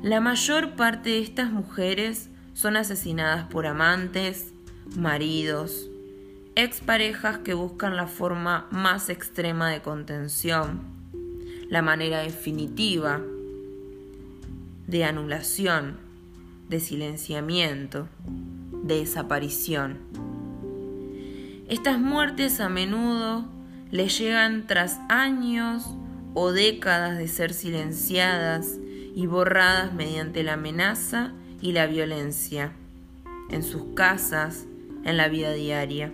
La 0.02 0.20
mayor 0.20 0.76
parte 0.76 1.10
de 1.10 1.20
estas 1.20 1.52
mujeres 1.52 2.30
son 2.54 2.76
asesinadas 2.76 3.44
por 3.44 3.66
amantes, 3.66 4.52
maridos, 4.96 5.90
exparejas 6.56 7.38
que 7.38 7.54
buscan 7.54 7.96
la 7.96 8.06
forma 8.06 8.66
más 8.70 9.08
extrema 9.08 9.70
de 9.70 9.82
contención, 9.82 10.80
la 11.68 11.82
manera 11.82 12.20
definitiva 12.20 13.20
de 14.86 15.04
anulación, 15.04 15.98
de 16.68 16.80
silenciamiento, 16.80 18.08
de 18.82 19.00
desaparición. 19.00 19.98
Estas 21.68 22.00
muertes 22.00 22.60
a 22.60 22.68
menudo 22.68 23.44
le 23.92 24.08
llegan 24.08 24.66
tras 24.66 24.98
años 25.08 25.84
o 26.34 26.50
décadas 26.50 27.18
de 27.18 27.28
ser 27.28 27.52
silenciadas 27.52 28.78
y 29.14 29.26
borradas 29.26 29.92
mediante 29.92 30.42
la 30.42 30.54
amenaza 30.54 31.32
y 31.60 31.72
la 31.72 31.86
violencia, 31.86 32.72
en 33.50 33.62
sus 33.62 33.94
casas, 33.94 34.66
en 35.04 35.16
la 35.16 35.28
vida 35.28 35.52
diaria. 35.52 36.12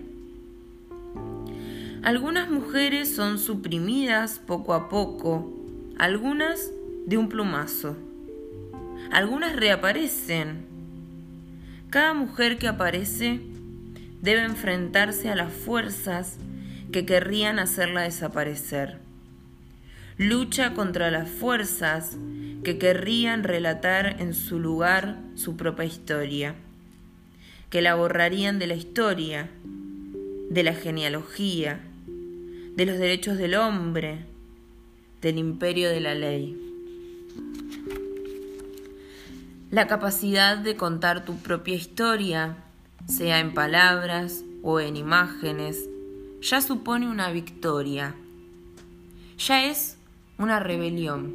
Algunas 2.07 2.49
mujeres 2.49 3.17
son 3.17 3.37
suprimidas 3.37 4.39
poco 4.39 4.75
a 4.75 4.89
poco, 4.89 5.53
algunas 5.99 6.71
de 7.05 7.19
un 7.19 7.29
plumazo. 7.29 7.97
Algunas 9.11 9.57
reaparecen. 9.57 10.67
Cada 11.91 12.15
mujer 12.15 12.59
que 12.59 12.69
aparece 12.69 13.41
debe 14.23 14.45
enfrentarse 14.45 15.31
a 15.31 15.35
las 15.35 15.53
fuerzas 15.53 16.39
que 16.93 17.05
querrían 17.05 17.59
hacerla 17.59 18.03
desaparecer. 18.03 18.99
Lucha 20.17 20.75
contra 20.75 21.11
las 21.11 21.29
fuerzas 21.29 22.17
que 22.63 22.79
querrían 22.79 23.43
relatar 23.43 24.23
en 24.23 24.33
su 24.33 24.61
lugar 24.61 25.17
su 25.35 25.57
propia 25.57 25.87
historia, 25.87 26.55
que 27.69 27.83
la 27.83 27.97
borrarían 27.97 28.61
de 28.61 28.69
la 28.69 28.75
historia, 28.75 29.51
de 30.49 30.63
la 30.63 30.73
genealogía, 30.73 31.81
de 32.77 32.85
los 32.85 32.99
derechos 32.99 33.39
del 33.39 33.55
hombre, 33.55 34.27
del 35.23 35.39
imperio 35.39 35.89
de 35.89 36.01
la 36.01 36.15
ley. 36.15 36.63
La 39.71 39.87
capacidad 39.87 40.59
de 40.59 40.77
contar 40.77 41.25
tu 41.25 41.39
propia 41.39 41.75
historia, 41.75 42.59
sea 43.09 43.41
en 43.41 43.55
palabras 43.55 44.45
o 44.63 44.79
en 44.79 44.97
imágenes, 44.97 45.89
ya 46.43 46.61
supone 46.61 47.09
una 47.09 47.31
victoria. 47.31 48.15
Ya 49.39 49.65
es 49.65 49.97
una 50.39 50.61
rebelión. 50.61 51.33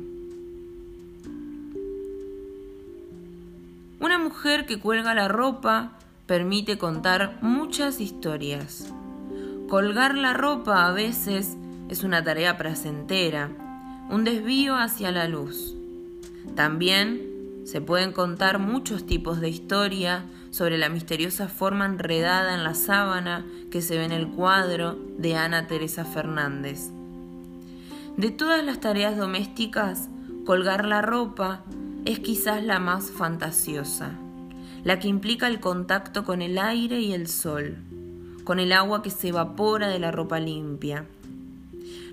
Una 3.99 4.19
mujer 4.19 4.67
que 4.67 4.79
cuelga 4.79 5.15
la 5.15 5.27
ropa 5.27 5.97
permite 6.27 6.77
contar 6.77 7.39
muchas 7.41 7.99
historias. 7.99 8.93
Colgar 9.71 10.15
la 10.17 10.33
ropa 10.33 10.85
a 10.85 10.91
veces 10.91 11.55
es 11.87 12.03
una 12.03 12.21
tarea 12.25 12.57
placentera, 12.57 13.51
un 14.09 14.25
desvío 14.25 14.75
hacia 14.75 15.11
la 15.11 15.29
luz. 15.29 15.77
También 16.57 17.61
se 17.63 17.79
pueden 17.79 18.11
contar 18.11 18.59
muchos 18.59 19.05
tipos 19.05 19.39
de 19.39 19.47
historia 19.47 20.25
sobre 20.49 20.77
la 20.77 20.89
misteriosa 20.89 21.47
forma 21.47 21.85
enredada 21.85 22.53
en 22.53 22.65
la 22.65 22.73
sábana 22.73 23.45
que 23.71 23.81
se 23.81 23.97
ve 23.97 24.03
en 24.03 24.11
el 24.11 24.27
cuadro 24.27 24.99
de 25.17 25.37
Ana 25.37 25.67
Teresa 25.67 26.03
Fernández. 26.03 26.89
De 28.17 28.29
todas 28.29 28.65
las 28.65 28.81
tareas 28.81 29.15
domésticas, 29.15 30.09
colgar 30.45 30.83
la 30.83 31.01
ropa 31.01 31.63
es 32.03 32.19
quizás 32.19 32.61
la 32.61 32.79
más 32.79 33.09
fantasiosa, 33.09 34.19
la 34.83 34.99
que 34.99 35.07
implica 35.07 35.47
el 35.47 35.61
contacto 35.61 36.25
con 36.25 36.41
el 36.41 36.57
aire 36.57 36.99
y 36.99 37.13
el 37.13 37.29
sol, 37.29 37.77
con 38.43 38.59
el 38.59 38.73
agua 38.73 39.01
que 39.01 39.09
se 39.09 39.29
evapora 39.29 39.87
de 39.87 39.99
la 39.99 40.11
ropa 40.11 40.39
limpia. 40.39 41.05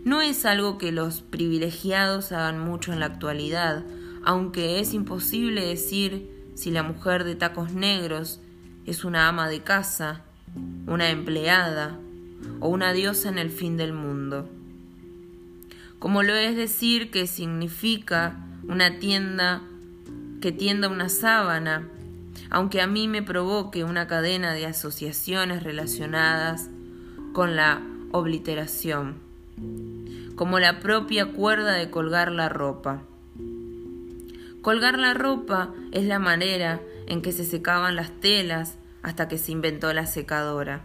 No 0.05 0.21
es 0.23 0.45
algo 0.45 0.79
que 0.79 0.93
los 0.93 1.23
privilegiados 1.23 2.33
hagan 2.33 2.59
mucho 2.61 2.93
en 2.93 3.01
la 3.01 3.07
actualidad, 3.07 3.85
aunque 4.25 4.81
es 4.81 4.95
imposible 4.95 5.67
decir 5.67 6.31
si 6.55 6.71
la 6.71 6.83
mujer 6.83 7.25
de 7.25 7.35
tacos 7.35 7.73
negros 7.73 8.41
es 8.87 9.05
una 9.05 9.29
ama 9.29 9.49
de 9.49 9.61
casa, 9.61 10.23
una 10.87 11.11
empleada 11.11 11.99
o 12.61 12.69
una 12.69 12.93
diosa 12.93 13.29
en 13.29 13.39
el 13.39 13.51
fin 13.51 13.77
del 13.77 13.93
mundo. 13.93 14.49
Como 15.99 16.23
lo 16.23 16.35
es 16.35 16.57
decir 16.57 17.11
que 17.11 17.27
significa 17.27 18.37
una 18.67 18.99
tienda 18.99 19.63
que 20.41 20.53
tienda 20.53 20.89
una 20.89 21.09
sábana, 21.09 21.89
aunque 22.51 22.81
a 22.81 22.87
mí 22.87 23.09
me 23.09 23.23
provoque 23.23 23.85
una 23.85 24.07
cadena 24.07 24.53
de 24.53 24.67
asociaciones 24.67 25.63
relacionadas 25.63 26.71
con 27.33 27.57
la 27.57 27.83
obliteración, 28.13 29.17
como 30.35 30.59
la 30.59 30.81
propia 30.81 31.33
cuerda 31.33 31.73
de 31.73 31.91
colgar 31.91 32.33
la 32.33 32.49
ropa. 32.49 33.03
Colgar 34.63 34.99
la 34.99 35.15
ropa 35.15 35.71
es 35.93 36.05
la 36.05 36.19
manera 36.19 36.81
en 37.07 37.23
que 37.23 37.33
se 37.33 37.45
secaban 37.45 37.97
las 37.97 38.11
telas 38.21 38.77
hasta 39.03 39.29
que 39.29 39.39
se 39.39 39.53
inventó 39.53 39.93
la 39.93 40.07
secadora. 40.07 40.81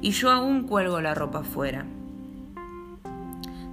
Y 0.00 0.10
yo 0.10 0.30
aún 0.30 0.66
cuelgo 0.66 1.00
la 1.00 1.14
ropa 1.14 1.40
afuera. 1.40 1.86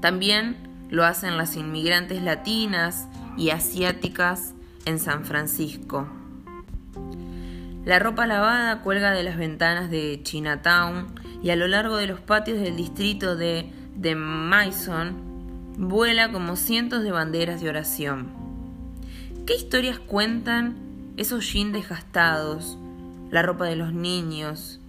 También 0.02 0.56
lo 0.90 1.06
hacen 1.06 1.38
las 1.38 1.56
inmigrantes 1.56 2.22
latinas 2.22 3.08
y 3.36 3.50
asiáticas 3.50 4.54
en 4.86 5.00
San 5.00 5.26
Francisco. 5.26 6.08
La 7.89 7.97
ropa 7.97 8.28
lavada 8.28 8.84
cuelga 8.84 9.13
de 9.13 9.23
las 9.23 9.36
ventanas 9.36 9.89
de 9.89 10.19
Chinatown 10.21 11.08
y 11.41 11.49
a 11.49 11.56
lo 11.56 11.67
largo 11.67 11.97
de 11.97 12.06
los 12.06 12.19
patios 12.19 12.60
del 12.60 12.75
distrito 12.75 13.36
de, 13.36 13.67
de 13.95 14.13
Mason 14.13 15.15
vuela 15.75 16.32
como 16.32 16.56
cientos 16.56 17.02
de 17.02 17.12
banderas 17.12 17.62
de 17.62 17.69
oración. 17.69 18.32
¿Qué 19.47 19.56
historias 19.56 19.97
cuentan 19.97 20.75
esos 21.17 21.52
jeans 21.52 21.73
desgastados, 21.73 22.78
la 23.32 23.41
ropa 23.41 23.65
de 23.65 23.75
los 23.75 23.91
niños, 23.91 24.80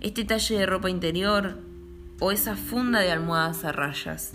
este 0.00 0.24
talle 0.24 0.58
de 0.58 0.66
ropa 0.66 0.90
interior 0.90 1.60
o 2.18 2.32
esa 2.32 2.56
funda 2.56 2.98
de 2.98 3.12
almohadas 3.12 3.64
a 3.64 3.70
rayas? 3.70 4.32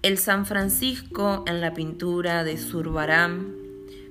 El 0.00 0.16
San 0.16 0.46
Francisco 0.46 1.44
en 1.46 1.60
la 1.60 1.74
pintura 1.74 2.42
de 2.42 2.56
Zurbarán 2.56 3.57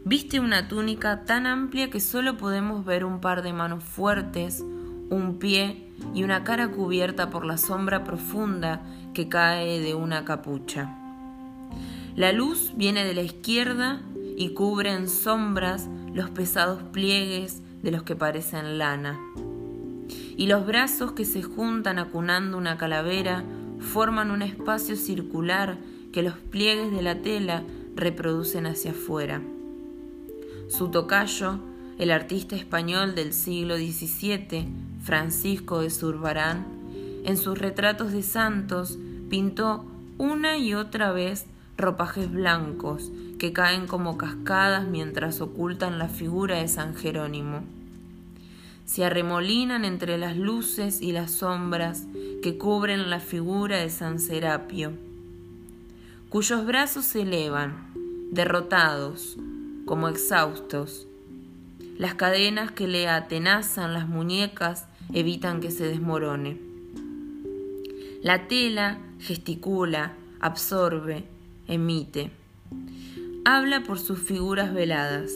viste 0.08 0.40
una 0.40 0.70
túnica 0.70 1.26
tan 1.26 1.46
amplia 1.46 1.90
que 1.90 2.00
solo 2.00 2.38
podemos 2.38 2.86
ver 2.86 3.04
un 3.04 3.20
par 3.20 3.42
de 3.42 3.52
manos 3.52 3.84
fuertes, 3.84 4.64
un 5.10 5.38
pie 5.38 5.92
y 6.14 6.24
una 6.24 6.46
cara 6.46 6.70
cubierta 6.70 7.30
por 7.30 7.46
la 7.46 7.58
sombra 7.58 8.06
profunda 8.06 8.82
que 9.14 9.28
cae 9.28 9.82
de 9.82 9.96
una 9.96 10.24
capucha. 10.24 10.96
La 12.16 12.32
luz 12.32 12.72
viene 12.78 13.04
de 13.04 13.14
la 13.16 13.22
izquierda 13.22 14.02
y 14.38 14.54
cubre 14.54 14.94
en 14.94 15.10
sombras 15.10 15.90
los 16.14 16.30
pesados 16.30 16.84
pliegues 16.94 17.62
de 17.84 17.92
los 17.92 18.04
que 18.04 18.16
parecen 18.16 18.78
lana. 18.78 19.20
Y 20.38 20.48
los 20.48 20.66
brazos 20.66 21.12
que 21.12 21.26
se 21.26 21.44
juntan 21.44 22.00
acunando 22.00 22.58
una 22.58 22.78
calavera 22.78 23.44
forman 23.80 24.32
un 24.32 24.42
espacio 24.42 24.96
circular 24.96 25.78
que 26.14 26.24
los 26.24 26.36
pliegues 26.36 26.92
de 26.92 27.02
la 27.02 27.22
tela 27.22 27.64
reproducen 27.96 28.68
hacia 28.68 28.92
afuera. 28.92 29.42
Su 30.70 30.90
tocayo, 30.90 31.60
el 31.98 32.12
artista 32.12 32.58
español 32.58 33.16
del 33.16 33.32
siglo 33.32 33.78
XVII, 33.78 34.68
Francisco 35.02 35.80
de 35.80 35.90
Zurbarán, 35.90 36.66
en 37.24 37.38
sus 37.38 37.58
retratos 37.58 38.12
de 38.12 38.22
santos 38.22 39.00
pintó 39.30 39.86
una 40.18 40.58
y 40.58 40.74
otra 40.74 41.12
vez 41.12 41.46
ropajes 41.78 42.30
blancos 42.30 43.12
que 43.40 43.54
caen 43.54 43.88
como 43.88 44.18
cascadas 44.18 44.88
mientras 44.88 45.40
ocultan 45.40 46.00
la 46.00 46.10
figura 46.10 46.58
de 46.58 46.68
San 46.68 46.96
Jerónimo. 46.96 47.64
Se 48.86 49.06
arremolinan 49.06 49.86
entre 49.86 50.18
las 50.18 50.36
luces 50.36 51.02
y 51.02 51.14
las 51.14 51.32
sombras 51.32 52.06
que 52.44 52.58
cubren 52.58 53.10
la 53.10 53.22
figura 53.22 53.78
de 53.78 53.90
San 53.90 54.20
Serapio, 54.20 54.92
cuyos 56.30 56.66
brazos 56.66 57.06
se 57.06 57.22
elevan, 57.22 57.94
derrotados, 58.32 59.38
como 59.88 60.10
exhaustos. 60.10 61.08
Las 61.98 62.14
cadenas 62.14 62.72
que 62.72 62.88
le 62.88 63.08
atenazan 63.08 63.96
las 63.96 64.08
muñecas 64.08 64.86
evitan 65.14 65.62
que 65.62 65.72
se 65.72 65.86
desmorone. 65.86 66.60
La 68.22 68.48
tela 68.48 69.00
gesticula, 69.20 70.14
absorbe, 70.40 71.24
emite. 71.68 72.30
Habla 73.46 73.82
por 73.82 73.98
sus 73.98 74.20
figuras 74.20 74.74
veladas. 74.74 75.32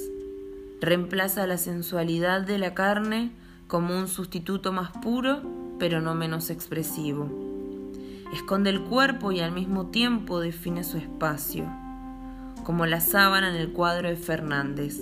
Reemplaza 0.82 1.48
la 1.48 1.58
sensualidad 1.58 2.42
de 2.42 2.60
la 2.60 2.74
carne 2.74 3.32
como 3.68 3.98
un 3.98 4.08
sustituto 4.08 4.74
más 4.74 4.92
puro, 4.92 5.42
pero 5.80 6.02
no 6.02 6.14
menos 6.14 6.50
expresivo. 6.50 7.30
Esconde 8.34 8.70
el 8.70 8.82
cuerpo 8.82 9.32
y 9.32 9.40
al 9.40 9.54
mismo 9.54 9.88
tiempo 9.88 10.40
define 10.40 10.84
su 10.84 10.98
espacio, 10.98 11.66
como 12.63 12.86
la 12.86 13.02
sábana 13.02 13.50
en 13.50 13.56
el 13.56 13.71
cuadro 13.71 14.10
de 14.10 14.15
Fernández. 14.15 15.02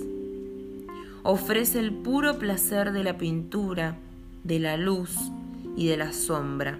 Ofrece 1.22 1.80
el 1.80 1.92
puro 1.92 2.38
placer 2.38 2.92
de 2.92 3.04
la 3.04 3.18
pintura, 3.18 3.96
de 4.44 4.58
la 4.58 4.76
luz 4.76 5.16
y 5.76 5.88
de 5.88 5.96
la 5.96 6.12
sombra 6.12 6.78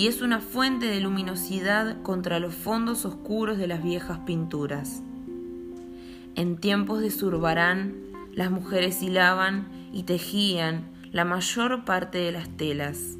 y 0.00 0.06
es 0.06 0.22
una 0.22 0.40
fuente 0.40 0.86
de 0.86 0.98
luminosidad 1.00 2.00
contra 2.02 2.38
los 2.38 2.54
fondos 2.54 3.04
oscuros 3.04 3.58
de 3.58 3.66
las 3.66 3.82
viejas 3.82 4.20
pinturas. 4.20 5.02
En 6.36 6.56
tiempos 6.56 7.00
de 7.00 7.10
Zurbarán, 7.10 7.96
las 8.32 8.50
mujeres 8.50 9.02
hilaban 9.02 9.68
y 9.92 10.04
tejían 10.04 10.88
la 11.12 11.26
mayor 11.26 11.84
parte 11.84 12.16
de 12.16 12.32
las 12.32 12.48
telas, 12.56 13.18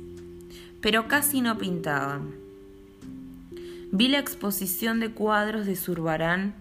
pero 0.80 1.06
casi 1.06 1.42
no 1.42 1.58
pintaban. 1.58 2.39
Vi 3.92 4.06
la 4.06 4.20
exposición 4.20 5.00
de 5.00 5.10
cuadros 5.10 5.66
de 5.66 5.74
Zurbarán 5.74 6.54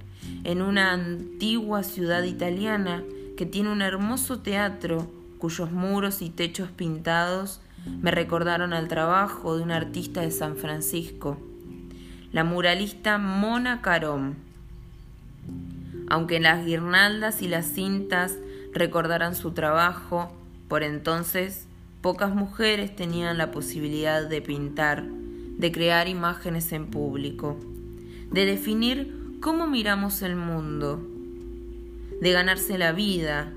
en 0.43 0.63
una 0.63 0.93
antigua 0.93 1.83
ciudad 1.83 2.23
italiana 2.23 3.03
que 3.37 3.45
tiene 3.45 3.71
un 3.71 3.83
hermoso 3.83 4.39
teatro 4.39 5.11
cuyos 5.37 5.71
muros 5.71 6.23
y 6.23 6.31
techos 6.31 6.71
pintados 6.71 7.61
me 8.01 8.09
recordaron 8.09 8.73
al 8.73 8.87
trabajo 8.87 9.55
de 9.55 9.63
un 9.63 9.71
artista 9.71 10.21
de 10.21 10.31
San 10.31 10.57
Francisco, 10.57 11.37
la 12.31 12.43
muralista 12.43 13.19
Mona 13.19 13.81
Carón. 13.81 14.35
Aunque 16.09 16.39
las 16.39 16.65
guirnaldas 16.65 17.43
y 17.43 17.47
las 17.47 17.67
cintas 17.67 18.37
recordaran 18.73 19.35
su 19.35 19.51
trabajo, 19.51 20.31
por 20.67 20.81
entonces 20.81 21.67
pocas 22.01 22.33
mujeres 22.33 22.95
tenían 22.95 23.37
la 23.37 23.51
posibilidad 23.51 24.27
de 24.27 24.41
pintar, 24.41 25.05
de 25.59 25.73
crear 25.73 26.07
imágenes 26.07 26.71
en 26.71 26.87
público, 26.87 27.59
de 28.31 28.45
definir 28.45 29.37
cómo 29.41 29.67
miramos 29.67 30.21
el 30.21 30.37
mundo, 30.37 31.05
de 32.21 32.31
ganarse 32.31 32.77
la 32.77 32.93
vida, 32.93 33.51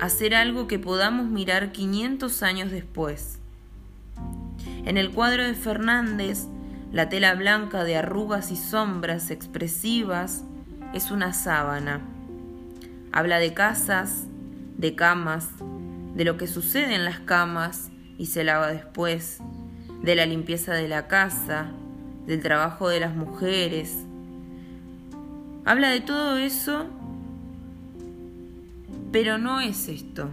hacer 0.00 0.34
algo 0.34 0.66
que 0.66 0.78
podamos 0.78 1.28
mirar 1.28 1.70
500 1.70 2.42
años 2.42 2.70
después. 2.70 3.38
En 4.86 4.96
el 4.96 5.10
cuadro 5.10 5.44
de 5.44 5.52
Fernández, 5.52 6.46
la 6.92 7.10
tela 7.10 7.34
blanca 7.34 7.84
de 7.84 7.96
arrugas 7.96 8.50
y 8.50 8.56
sombras 8.56 9.30
expresivas 9.30 10.44
es 10.94 11.10
una 11.10 11.34
sábana. 11.34 12.00
Habla 13.12 13.38
de 13.38 13.52
casas, 13.52 14.28
de 14.78 14.94
camas, 14.94 15.50
de 16.14 16.24
lo 16.24 16.38
que 16.38 16.46
sucede 16.46 16.94
en 16.94 17.04
las 17.04 17.20
camas 17.20 17.90
y 18.16 18.26
se 18.26 18.44
lava 18.44 18.68
después, 18.68 19.40
de 20.04 20.14
la 20.14 20.26
limpieza 20.26 20.74
de 20.74 20.86
la 20.86 21.08
casa, 21.08 21.68
del 22.26 22.42
trabajo 22.42 22.90
de 22.90 23.00
las 23.00 23.16
mujeres. 23.16 23.96
Habla 25.64 25.88
de 25.88 26.02
todo 26.02 26.36
eso, 26.36 26.86
pero 29.12 29.38
no 29.38 29.62
es 29.62 29.88
esto. 29.88 30.30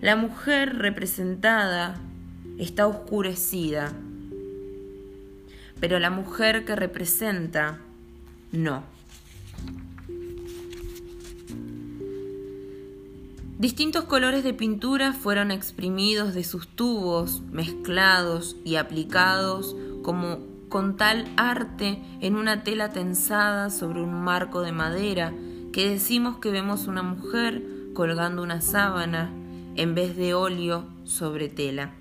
La 0.00 0.16
mujer 0.16 0.78
representada 0.78 2.00
está 2.58 2.86
oscurecida, 2.86 3.92
pero 5.78 5.98
la 5.98 6.08
mujer 6.08 6.64
que 6.64 6.74
representa 6.74 7.80
no. 8.50 8.82
Distintos 13.58 14.04
colores 14.04 14.44
de 14.44 14.52
pintura 14.52 15.14
fueron 15.14 15.50
exprimidos 15.50 16.34
de 16.34 16.44
sus 16.44 16.68
tubos, 16.68 17.40
mezclados 17.52 18.54
y 18.66 18.76
aplicados 18.76 19.74
como 20.02 20.40
con 20.68 20.98
tal 20.98 21.26
arte 21.38 22.02
en 22.20 22.36
una 22.36 22.64
tela 22.64 22.92
tensada 22.92 23.70
sobre 23.70 24.02
un 24.02 24.12
marco 24.12 24.60
de 24.60 24.72
madera 24.72 25.32
que 25.72 25.88
decimos 25.88 26.36
que 26.36 26.50
vemos 26.50 26.86
una 26.86 27.02
mujer 27.02 27.64
colgando 27.94 28.42
una 28.42 28.60
sábana 28.60 29.32
en 29.74 29.94
vez 29.94 30.16
de 30.16 30.34
óleo 30.34 30.84
sobre 31.04 31.48
tela. 31.48 31.94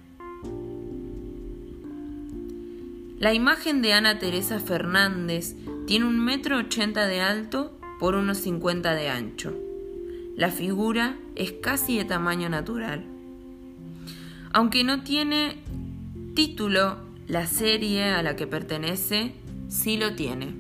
La 3.18 3.34
imagen 3.34 3.82
de 3.82 3.94
Ana 3.94 4.20
Teresa 4.20 4.60
Fernández 4.60 5.56
tiene 5.88 6.06
un 6.06 6.20
metro 6.20 6.58
ochenta 6.58 7.08
de 7.08 7.22
alto 7.22 7.80
por 7.98 8.16
unos 8.16 8.40
cincuenta 8.40 8.94
de 8.94 9.08
ancho. 9.08 9.54
La 10.36 10.50
figura 10.50 11.16
es 11.36 11.54
casi 11.62 11.98
de 11.98 12.06
tamaño 12.06 12.50
natural. 12.50 13.04
Aunque 14.54 14.84
no 14.84 15.04
tiene 15.04 15.58
título, 16.34 16.98
la 17.28 17.46
serie 17.48 18.06
a 18.06 18.24
la 18.24 18.36
que 18.36 18.48
pertenece 18.48 19.34
sí 19.68 19.98
lo 19.98 20.16
tiene. 20.16 20.54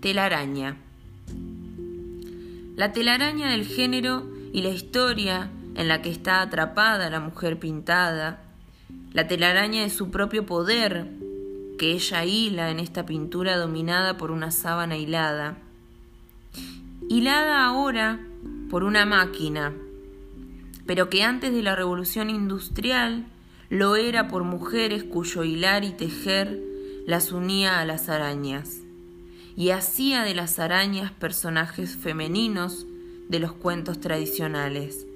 Telaraña. 0.00 0.76
La 2.76 2.92
telaraña 2.92 3.50
del 3.50 3.66
género 3.66 4.26
y 4.52 4.62
la 4.62 4.68
historia 4.68 5.50
en 5.74 5.88
la 5.88 6.02
que 6.02 6.10
está 6.10 6.40
atrapada 6.40 7.10
la 7.10 7.20
mujer 7.20 7.58
pintada, 7.58 8.42
la 9.12 9.26
telaraña 9.26 9.82
de 9.82 9.90
su 9.90 10.10
propio 10.10 10.46
poder 10.46 11.08
que 11.78 11.92
ella 11.92 12.24
hila 12.24 12.70
en 12.70 12.78
esta 12.78 13.06
pintura 13.06 13.56
dominada 13.56 14.16
por 14.16 14.30
una 14.30 14.50
sábana 14.50 14.96
hilada, 14.96 15.56
hilada 17.08 17.64
ahora 17.64 18.20
por 18.74 18.82
una 18.82 19.06
máquina, 19.06 19.72
pero 20.84 21.08
que 21.08 21.22
antes 21.22 21.52
de 21.52 21.62
la 21.62 21.76
revolución 21.76 22.28
industrial 22.28 23.24
lo 23.70 23.94
era 23.94 24.26
por 24.26 24.42
mujeres 24.42 25.04
cuyo 25.04 25.44
hilar 25.44 25.84
y 25.84 25.92
tejer 25.92 26.60
las 27.06 27.30
unía 27.30 27.78
a 27.78 27.84
las 27.84 28.08
arañas, 28.08 28.80
y 29.54 29.70
hacía 29.70 30.24
de 30.24 30.34
las 30.34 30.58
arañas 30.58 31.12
personajes 31.12 31.94
femeninos 31.94 32.84
de 33.28 33.38
los 33.38 33.52
cuentos 33.52 34.00
tradicionales. 34.00 35.06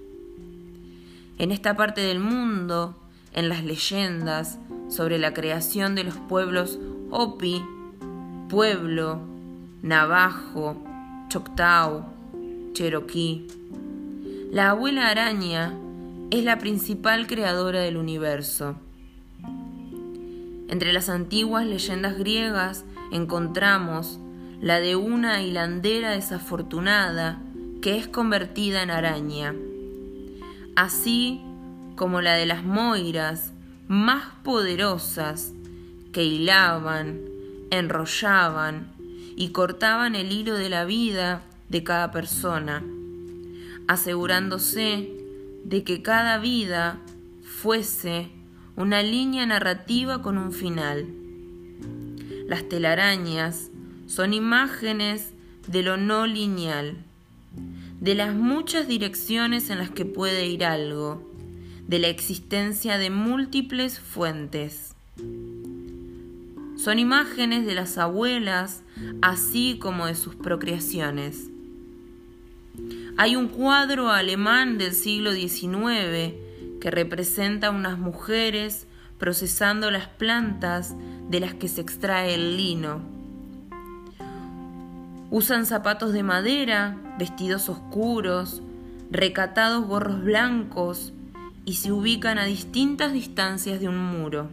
En 1.38 1.50
esta 1.50 1.76
parte 1.76 2.02
del 2.02 2.20
mundo, 2.20 2.96
en 3.32 3.48
las 3.48 3.64
leyendas 3.64 4.60
sobre 4.88 5.18
la 5.18 5.34
creación 5.34 5.96
de 5.96 6.04
los 6.04 6.14
pueblos 6.14 6.78
Hopi, 7.10 7.60
Pueblo, 8.48 9.20
Navajo, 9.82 10.80
Choctaw, 11.28 12.17
Cherokee. 12.72 13.46
La 14.50 14.70
abuela 14.70 15.08
araña 15.08 15.74
es 16.30 16.44
la 16.44 16.58
principal 16.58 17.26
creadora 17.26 17.80
del 17.80 17.96
universo. 17.96 18.76
Entre 20.68 20.92
las 20.92 21.08
antiguas 21.08 21.66
leyendas 21.66 22.18
griegas 22.18 22.84
encontramos 23.12 24.20
la 24.60 24.80
de 24.80 24.96
una 24.96 25.42
hilandera 25.42 26.10
desafortunada 26.10 27.40
que 27.80 27.96
es 27.96 28.08
convertida 28.08 28.82
en 28.82 28.90
araña, 28.90 29.54
así 30.76 31.40
como 31.96 32.20
la 32.20 32.34
de 32.34 32.46
las 32.46 32.64
moiras 32.64 33.52
más 33.86 34.24
poderosas 34.42 35.52
que 36.12 36.24
hilaban, 36.24 37.20
enrollaban 37.70 38.92
y 39.36 39.50
cortaban 39.50 40.14
el 40.14 40.32
hilo 40.32 40.54
de 40.54 40.68
la 40.68 40.84
vida 40.84 41.42
de 41.68 41.82
cada 41.82 42.10
persona, 42.10 42.82
asegurándose 43.86 45.10
de 45.64 45.84
que 45.84 46.02
cada 46.02 46.38
vida 46.38 47.00
fuese 47.42 48.30
una 48.76 49.02
línea 49.02 49.44
narrativa 49.44 50.22
con 50.22 50.38
un 50.38 50.52
final. 50.52 51.06
Las 52.46 52.68
telarañas 52.68 53.70
son 54.06 54.32
imágenes 54.32 55.32
de 55.66 55.82
lo 55.82 55.96
no 55.96 56.26
lineal, 56.26 56.96
de 58.00 58.14
las 58.14 58.34
muchas 58.34 58.86
direcciones 58.86 59.70
en 59.70 59.78
las 59.78 59.90
que 59.90 60.04
puede 60.04 60.46
ir 60.46 60.64
algo, 60.64 61.28
de 61.86 61.98
la 61.98 62.08
existencia 62.08 62.98
de 62.98 63.10
múltiples 63.10 63.98
fuentes. 63.98 64.94
Son 66.76 66.98
imágenes 66.98 67.66
de 67.66 67.74
las 67.74 67.98
abuelas, 67.98 68.82
así 69.20 69.78
como 69.80 70.06
de 70.06 70.14
sus 70.14 70.36
procreaciones. 70.36 71.50
Hay 73.16 73.36
un 73.36 73.48
cuadro 73.48 74.10
alemán 74.10 74.78
del 74.78 74.92
siglo 74.92 75.32
XIX 75.32 76.34
que 76.80 76.90
representa 76.90 77.70
unas 77.70 77.98
mujeres 77.98 78.86
procesando 79.18 79.90
las 79.90 80.06
plantas 80.06 80.94
de 81.28 81.40
las 81.40 81.54
que 81.54 81.68
se 81.68 81.80
extrae 81.80 82.34
el 82.34 82.56
lino. 82.56 83.00
Usan 85.30 85.66
zapatos 85.66 86.12
de 86.12 86.22
madera, 86.22 86.96
vestidos 87.18 87.68
oscuros, 87.68 88.62
recatados 89.10 89.86
gorros 89.86 90.22
blancos 90.22 91.12
y 91.64 91.74
se 91.74 91.92
ubican 91.92 92.38
a 92.38 92.44
distintas 92.44 93.12
distancias 93.12 93.80
de 93.80 93.88
un 93.88 93.98
muro 93.98 94.48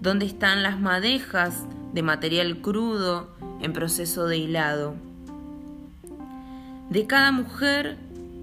donde 0.00 0.24
están 0.24 0.62
las 0.62 0.80
madejas 0.80 1.66
de 1.92 2.02
material 2.02 2.60
crudo 2.62 3.28
en 3.60 3.72
proceso 3.72 4.26
de 4.26 4.38
hilado. 4.38 4.94
De 6.90 7.06
cada 7.06 7.30
mujer 7.30 7.98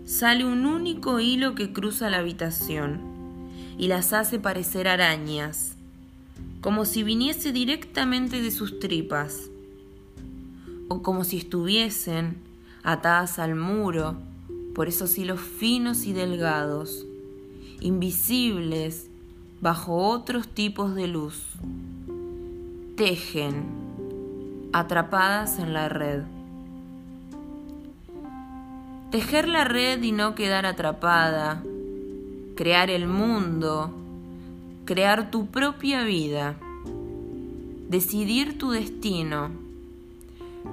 sale 0.06 0.46
un 0.46 0.66
único 0.66 1.20
hilo 1.20 1.54
que 1.54 1.74
cruza 1.74 2.10
la 2.10 2.20
habitación 2.20 3.02
y 3.78 3.90
las 3.90 4.14
hace 4.14 4.40
parecer 4.40 4.88
arañas, 4.88 5.76
como 6.62 6.86
si 6.86 7.04
viniese 7.04 7.52
directamente 7.52 8.42
de 8.42 8.52
sus 8.52 8.80
tripas, 8.80 9.50
o 10.88 11.02
como 11.02 11.26
si 11.26 11.36
estuviesen 11.40 12.38
atadas 12.84 13.38
al 13.38 13.56
muro 13.56 14.16
por 14.74 14.88
esos 14.88 15.18
hilos 15.18 15.42
finos 15.42 16.06
y 16.06 16.14
delgados, 16.14 17.06
invisibles 17.82 19.10
bajo 19.60 19.98
otros 20.08 20.48
tipos 20.48 20.96
de 20.96 21.08
luz. 21.10 21.44
Tejen, 22.96 23.66
atrapadas 24.72 25.60
en 25.60 25.74
la 25.74 25.90
red. 25.90 26.37
Tejer 29.12 29.48
la 29.48 29.64
red 29.64 30.02
y 30.04 30.12
no 30.12 30.36
quedar 30.36 30.66
atrapada. 30.66 31.64
Crear 32.56 32.90
el 32.90 33.08
mundo. 33.08 33.92
Crear 34.86 35.32
tu 35.32 35.48
propia 35.48 36.04
vida. 36.04 36.56
Decidir 37.90 38.58
tu 38.58 38.72
destino. 38.72 39.50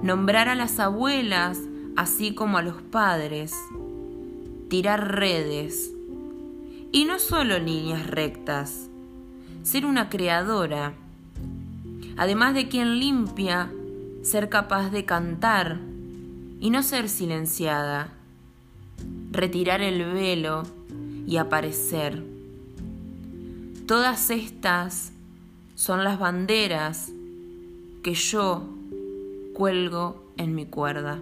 Nombrar 0.01 0.49
a 0.49 0.55
las 0.55 0.79
abuelas 0.79 1.59
así 1.95 2.33
como 2.33 2.57
a 2.57 2.61
los 2.61 2.81
padres. 2.81 3.53
Tirar 4.69 5.15
redes 5.15 5.95
y 6.95 7.03
no 7.03 7.19
solo 7.19 7.59
líneas 7.59 8.07
rectas, 8.07 8.87
ser 9.63 9.85
una 9.85 10.09
creadora. 10.09 10.93
Además 12.15 12.53
de 12.53 12.69
quien 12.69 12.99
limpia, 12.99 13.69
ser 14.23 14.47
capaz 14.47 14.91
de 14.91 15.03
cantar 15.03 15.79
y 16.61 16.69
no 16.69 16.83
ser 16.83 17.09
silenciada, 17.09 18.13
retirar 19.31 19.81
el 19.81 20.03
velo 20.13 20.63
y 21.27 21.37
aparecer. 21.37 22.23
Todas 23.87 24.29
estas 24.29 25.11
son 25.75 26.03
las 26.03 26.17
banderas 26.17 27.11
que 28.03 28.13
yo 28.13 28.63
cuelgo 29.53 30.31
en 30.37 30.55
mi 30.55 30.65
cuerda. 30.65 31.21